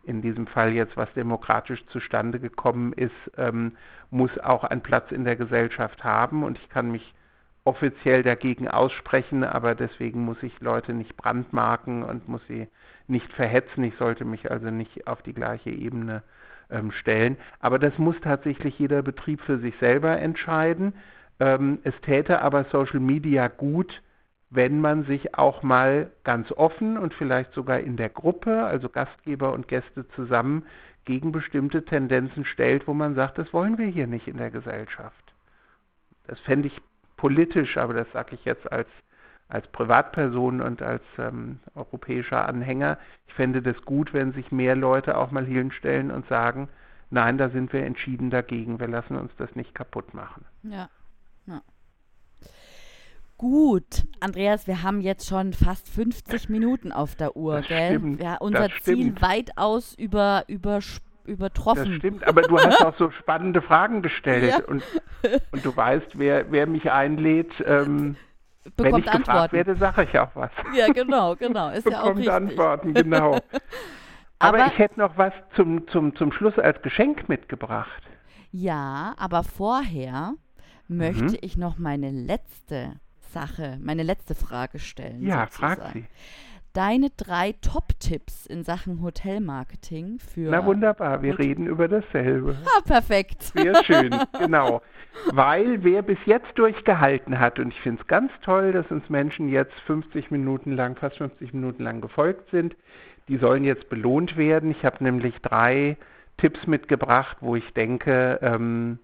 [0.05, 3.73] in diesem Fall jetzt, was demokratisch zustande gekommen ist, ähm,
[4.11, 7.15] muss auch einen Platz in der Gesellschaft haben und ich kann mich
[7.65, 12.69] offiziell dagegen aussprechen, aber deswegen muss ich Leute nicht brandmarken und muss sie
[13.07, 13.83] nicht verhetzen.
[13.85, 16.23] Ich sollte mich also nicht auf die gleiche Ebene
[16.71, 17.37] ähm, stellen.
[17.61, 20.93] Aber das muss tatsächlich jeder Betrieb für sich selber entscheiden.
[21.41, 24.03] Ähm, es täte aber Social Media gut,
[24.51, 29.53] wenn man sich auch mal ganz offen und vielleicht sogar in der Gruppe, also Gastgeber
[29.53, 30.65] und Gäste zusammen,
[31.05, 35.35] gegen bestimmte Tendenzen stellt, wo man sagt, das wollen wir hier nicht in der Gesellschaft.
[36.27, 36.81] Das fände ich
[37.17, 38.89] politisch, aber das sage ich jetzt als,
[39.49, 42.99] als Privatperson und als ähm, europäischer Anhänger.
[43.27, 46.69] Ich fände das gut, wenn sich mehr Leute auch mal hinstellen und sagen,
[47.11, 50.45] nein, da sind wir entschieden dagegen, wir lassen uns das nicht kaputt machen.
[50.63, 50.89] Ja.
[53.45, 57.91] Gut, Andreas, wir haben jetzt schon fast 50 Minuten auf der Uhr, das gell?
[57.91, 59.21] Stimmt, ja, unser Ziel stimmt.
[59.21, 61.91] weitaus über, übersprungen übertroffen.
[61.91, 64.65] Das stimmt, aber du hast auch so spannende Fragen gestellt ja.
[64.65, 64.83] und,
[65.53, 68.17] und du weißt, wer, wer mich einlädt, ähm,
[68.77, 69.25] Bekommt wenn ich Antworten.
[69.25, 70.51] gefragt werde, sage ich auch was.
[70.75, 71.69] Ja, genau, genau.
[71.69, 72.33] Ist Bekommt ja auch richtig.
[72.33, 73.33] Antworten, genau.
[74.39, 78.03] aber, aber ich hätte noch was zum, zum, zum Schluss als Geschenk mitgebracht.
[78.53, 80.33] Ja, aber vorher
[80.89, 81.39] möchte mhm.
[81.43, 82.95] ich noch meine letzte
[83.35, 85.27] Sache, meine letzte Frage stellen.
[85.27, 86.05] Ja, frag sie
[86.75, 90.51] deine drei Top-Tipps in Sachen Hotelmarketing für.
[90.51, 92.57] Na wunderbar, wir Hotel reden über dasselbe.
[92.77, 93.43] Ah, perfekt.
[93.55, 94.83] Sehr schön, genau.
[95.33, 99.49] Weil wer bis jetzt durchgehalten hat, und ich finde es ganz toll, dass uns Menschen
[99.49, 102.75] jetzt 50 Minuten lang, fast 50 Minuten lang gefolgt sind,
[103.29, 104.73] die sollen jetzt belohnt werden.
[104.73, 105.97] Ich habe nämlich drei
[106.39, 108.99] Tipps mitgebracht, wo ich denke, ähm,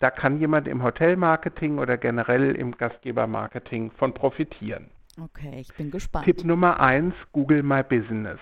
[0.00, 4.90] da kann jemand im Hotelmarketing oder generell im Gastgebermarketing von profitieren.
[5.22, 6.24] Okay, ich bin gespannt.
[6.24, 8.38] Tipp Nummer eins, Google My Business.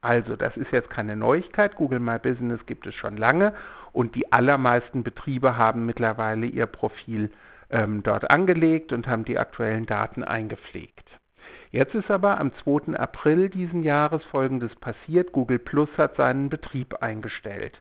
[0.00, 1.74] Also, das ist jetzt keine Neuigkeit.
[1.76, 3.54] Google My Business gibt es schon lange
[3.92, 7.30] und die allermeisten Betriebe haben mittlerweile ihr Profil
[7.70, 11.04] ähm, dort angelegt und haben die aktuellen Daten eingepflegt.
[11.72, 12.96] Jetzt ist aber am 2.
[12.96, 15.32] April diesen Jahres Folgendes passiert.
[15.32, 17.80] Google Plus hat seinen Betrieb eingestellt.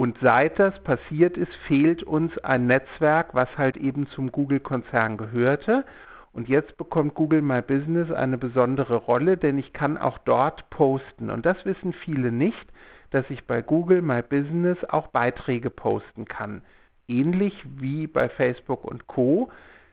[0.00, 5.84] Und seit das passiert ist, fehlt uns ein Netzwerk, was halt eben zum Google-Konzern gehörte.
[6.32, 11.28] Und jetzt bekommt Google My Business eine besondere Rolle, denn ich kann auch dort posten.
[11.28, 12.66] Und das wissen viele nicht,
[13.10, 16.62] dass ich bei Google My Business auch Beiträge posten kann.
[17.06, 19.50] Ähnlich wie bei Facebook und Co.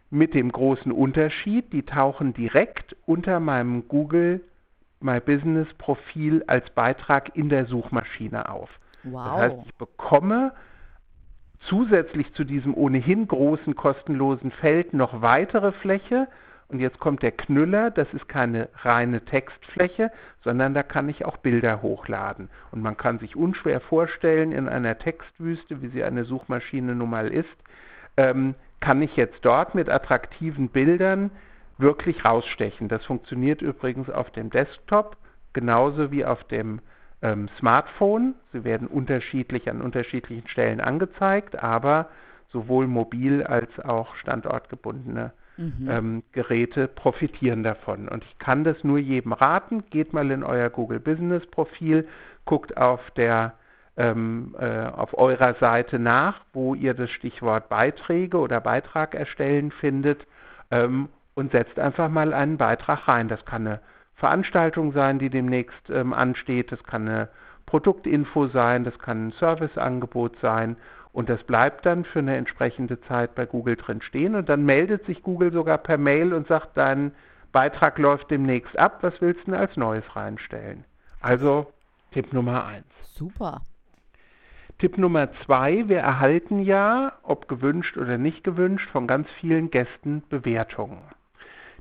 [0.09, 4.39] Mit dem großen Unterschied, die tauchen direkt unter meinem Google
[5.01, 8.69] My Business Profil als Beitrag in der Suchmaschine auf.
[9.11, 9.25] Wow.
[9.25, 10.53] Das heißt, ich bekomme
[11.61, 16.27] zusätzlich zu diesem ohnehin großen kostenlosen Feld noch weitere Fläche.
[16.69, 20.11] Und jetzt kommt der Knüller, das ist keine reine Textfläche,
[20.43, 22.49] sondern da kann ich auch Bilder hochladen.
[22.71, 27.29] Und man kann sich unschwer vorstellen, in einer Textwüste, wie sie eine Suchmaschine nun mal
[27.29, 27.47] ist,
[28.17, 31.31] ähm, kann ich jetzt dort mit attraktiven Bildern
[31.77, 32.89] wirklich rausstechen.
[32.89, 35.15] Das funktioniert übrigens auf dem Desktop
[35.53, 36.81] genauso wie auf dem
[37.21, 38.35] ähm, Smartphone.
[38.53, 42.09] Sie werden unterschiedlich an unterschiedlichen Stellen angezeigt, aber
[42.51, 45.89] sowohl mobil als auch standortgebundene mhm.
[45.89, 48.07] ähm, Geräte profitieren davon.
[48.07, 49.83] Und ich kann das nur jedem raten.
[49.89, 52.07] Geht mal in euer Google Business Profil,
[52.45, 53.53] guckt auf der
[53.97, 60.21] ähm, äh, auf eurer Seite nach, wo ihr das Stichwort Beiträge oder Beitrag erstellen findet
[60.69, 63.27] ähm, und setzt einfach mal einen Beitrag rein.
[63.27, 63.79] Das kann eine
[64.17, 66.71] Veranstaltung sein, die demnächst ähm, ansteht.
[66.71, 67.29] Das kann eine
[67.65, 70.75] Produktinfo sein, das kann ein Serviceangebot sein
[71.11, 75.05] und das bleibt dann für eine entsprechende Zeit bei Google drin stehen und dann meldet
[75.05, 77.11] sich Google sogar per Mail und sagt, dein
[77.51, 80.85] Beitrag läuft demnächst ab, was willst du denn als Neues reinstellen?
[81.21, 81.71] Also
[82.11, 82.85] Tipp Nummer eins.
[83.15, 83.61] Super.
[84.79, 90.23] Tipp Nummer zwei, wir erhalten ja, ob gewünscht oder nicht gewünscht, von ganz vielen Gästen
[90.29, 91.01] Bewertungen.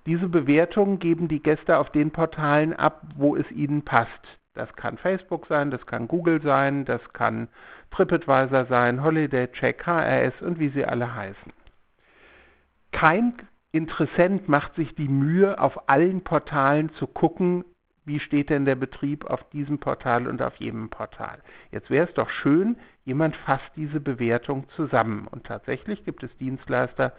[0.07, 4.11] Diese Bewertungen geben die Gäste auf den Portalen ab, wo es ihnen passt.
[4.55, 7.49] Das kann Facebook sein, das kann Google sein, das kann
[7.91, 11.53] TripAdvisor sein, Holiday Check, HRS und wie sie alle heißen.
[12.93, 13.35] Kein
[13.73, 17.63] Interessent macht sich die Mühe, auf allen Portalen zu gucken,
[18.07, 21.43] wie steht denn der Betrieb auf diesem Portal und auf jedem Portal.
[21.73, 25.27] Jetzt wäre es doch schön, jemand fasst diese Bewertung zusammen.
[25.27, 27.13] Und tatsächlich gibt es Dienstleister,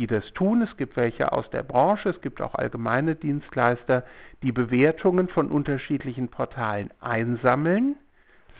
[0.00, 0.62] die das tun.
[0.62, 4.02] Es gibt welche aus der Branche, es gibt auch allgemeine Dienstleister,
[4.42, 7.96] die Bewertungen von unterschiedlichen Portalen einsammeln,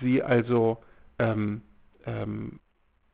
[0.02, 0.82] sie also
[1.18, 1.62] ähm,
[2.04, 2.60] ähm,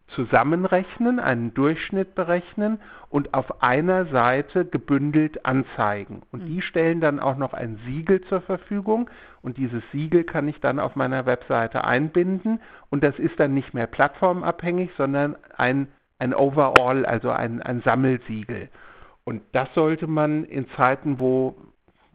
[0.09, 6.23] zusammenrechnen, einen Durchschnitt berechnen und auf einer Seite gebündelt anzeigen.
[6.33, 6.63] Und die mhm.
[6.63, 9.09] stellen dann auch noch ein Siegel zur Verfügung
[9.41, 12.61] und dieses Siegel kann ich dann auf meiner Webseite einbinden
[12.91, 15.87] und das ist dann nicht mehr plattformabhängig, sondern ein
[16.19, 18.69] ein Overall, also ein, ein Sammelsiegel.
[19.25, 21.57] Und das sollte man in Zeiten, wo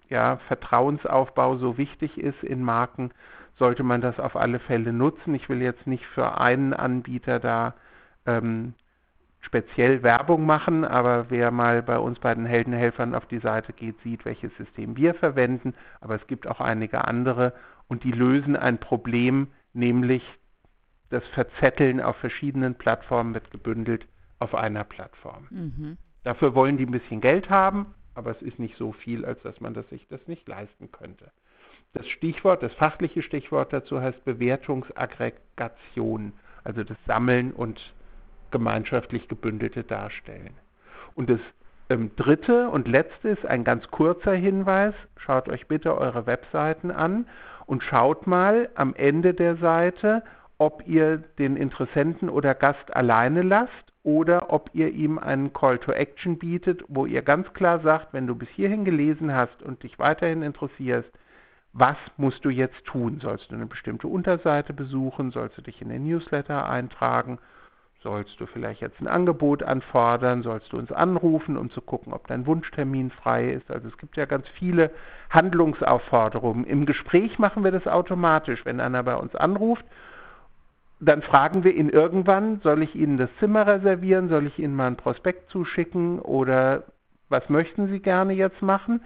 [0.10, 3.12] ja, Vertrauensaufbau so wichtig ist in Marken,
[3.58, 5.36] sollte man das auf alle Fälle nutzen.
[5.36, 7.76] Ich will jetzt nicht für einen Anbieter da
[8.26, 8.74] ähm,
[9.42, 14.00] speziell Werbung machen, aber wer mal bei uns bei den Heldenhelfern auf die Seite geht,
[14.04, 15.74] sieht, welches System wir verwenden.
[16.00, 17.54] Aber es gibt auch einige andere
[17.88, 20.24] und die lösen ein Problem, nämlich
[21.12, 24.06] das Verzetteln auf verschiedenen Plattformen wird gebündelt
[24.40, 25.48] auf einer Plattform.
[25.50, 25.98] Mhm.
[26.24, 29.60] Dafür wollen die ein bisschen Geld haben, aber es ist nicht so viel, als dass
[29.60, 31.32] man das sich das nicht leisten könnte.
[31.94, 36.34] Das Stichwort, das fachliche Stichwort dazu heißt Bewertungsaggregation,
[36.64, 37.94] also das Sammeln und
[38.52, 40.54] gemeinschaftlich gebündelte Darstellen.
[41.16, 41.40] Und das
[41.90, 44.94] ähm, dritte und letzte ist ein ganz kurzer Hinweis.
[45.18, 47.28] Schaut euch bitte eure Webseiten an
[47.66, 50.24] und schaut mal am Ende der Seite,
[50.62, 53.72] ob ihr den Interessenten oder Gast alleine lasst
[54.04, 58.28] oder ob ihr ihm einen Call to Action bietet, wo ihr ganz klar sagt, wenn
[58.28, 61.10] du bis hierhin gelesen hast und dich weiterhin interessierst,
[61.74, 63.20] was musst du jetzt tun?
[63.24, 65.32] Sollst du eine bestimmte Unterseite besuchen?
[65.32, 67.40] Sollst du dich in den Newsletter eintragen?
[68.04, 70.44] Sollst du vielleicht jetzt ein Angebot anfordern?
[70.44, 73.72] Sollst du uns anrufen, um zu gucken, ob dein Wunschtermin frei ist?
[73.72, 74.92] Also es gibt ja ganz viele
[75.32, 76.66] Handlungsaufforderungen.
[76.66, 78.64] Im Gespräch machen wir das automatisch.
[78.64, 79.86] Wenn einer bei uns anruft
[81.02, 84.88] dann fragen wir ihn irgendwann, soll ich Ihnen das Zimmer reservieren, soll ich Ihnen mal
[84.88, 86.84] ein Prospekt zuschicken oder
[87.28, 89.02] was möchten Sie gerne jetzt machen?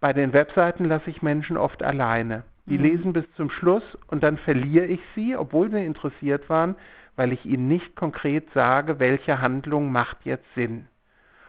[0.00, 2.44] Bei den Webseiten lasse ich Menschen oft alleine.
[2.66, 2.84] Die mhm.
[2.84, 6.76] lesen bis zum Schluss und dann verliere ich sie, obwohl sie interessiert waren,
[7.14, 10.86] weil ich ihnen nicht konkret sage, welche Handlung macht jetzt Sinn.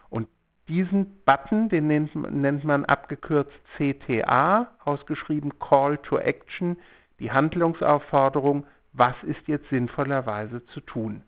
[0.10, 0.30] Und
[0.70, 6.78] diesen Button, den nennt, nennt man abgekürzt CTA, ausgeschrieben Call to Action,
[7.20, 11.24] die Handlungsaufforderung, was ist jetzt sinnvollerweise zu tun.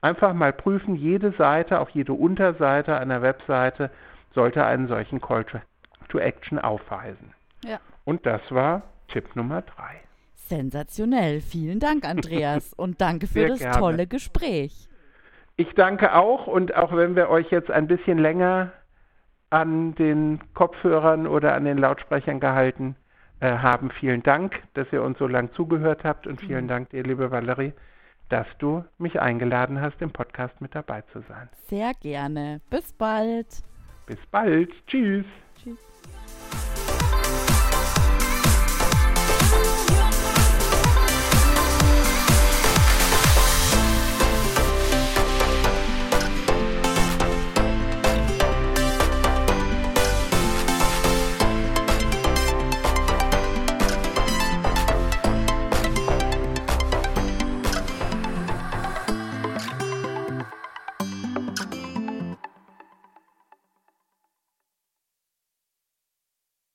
[0.00, 3.90] Einfach mal prüfen, jede Seite, auch jede Unterseite einer Webseite
[4.32, 5.44] sollte einen solchen Call
[6.08, 7.34] to, Action aufweisen.
[7.64, 7.80] Ja.
[8.04, 10.00] Und das war Tipp Nummer drei.
[10.34, 11.40] Sensationell.
[11.40, 12.72] Vielen Dank, Andreas.
[12.76, 13.78] Und danke für Sehr das gerne.
[13.78, 14.88] tolle Gespräch.
[15.56, 16.46] Ich danke auch.
[16.46, 18.72] Und auch wenn wir euch jetzt ein bisschen länger
[19.50, 22.96] an den Kopfhörern oder an den Lautsprechern gehalten
[23.46, 26.26] haben, vielen Dank, dass ihr uns so lange zugehört habt.
[26.26, 26.68] Und vielen mhm.
[26.68, 27.72] Dank dir, liebe Valerie,
[28.28, 31.48] dass du mich eingeladen hast, im Podcast mit dabei zu sein.
[31.68, 32.60] Sehr gerne.
[32.70, 33.62] Bis bald.
[34.06, 34.70] Bis bald.
[34.86, 35.26] Tschüss.
[35.62, 35.97] Tschüss.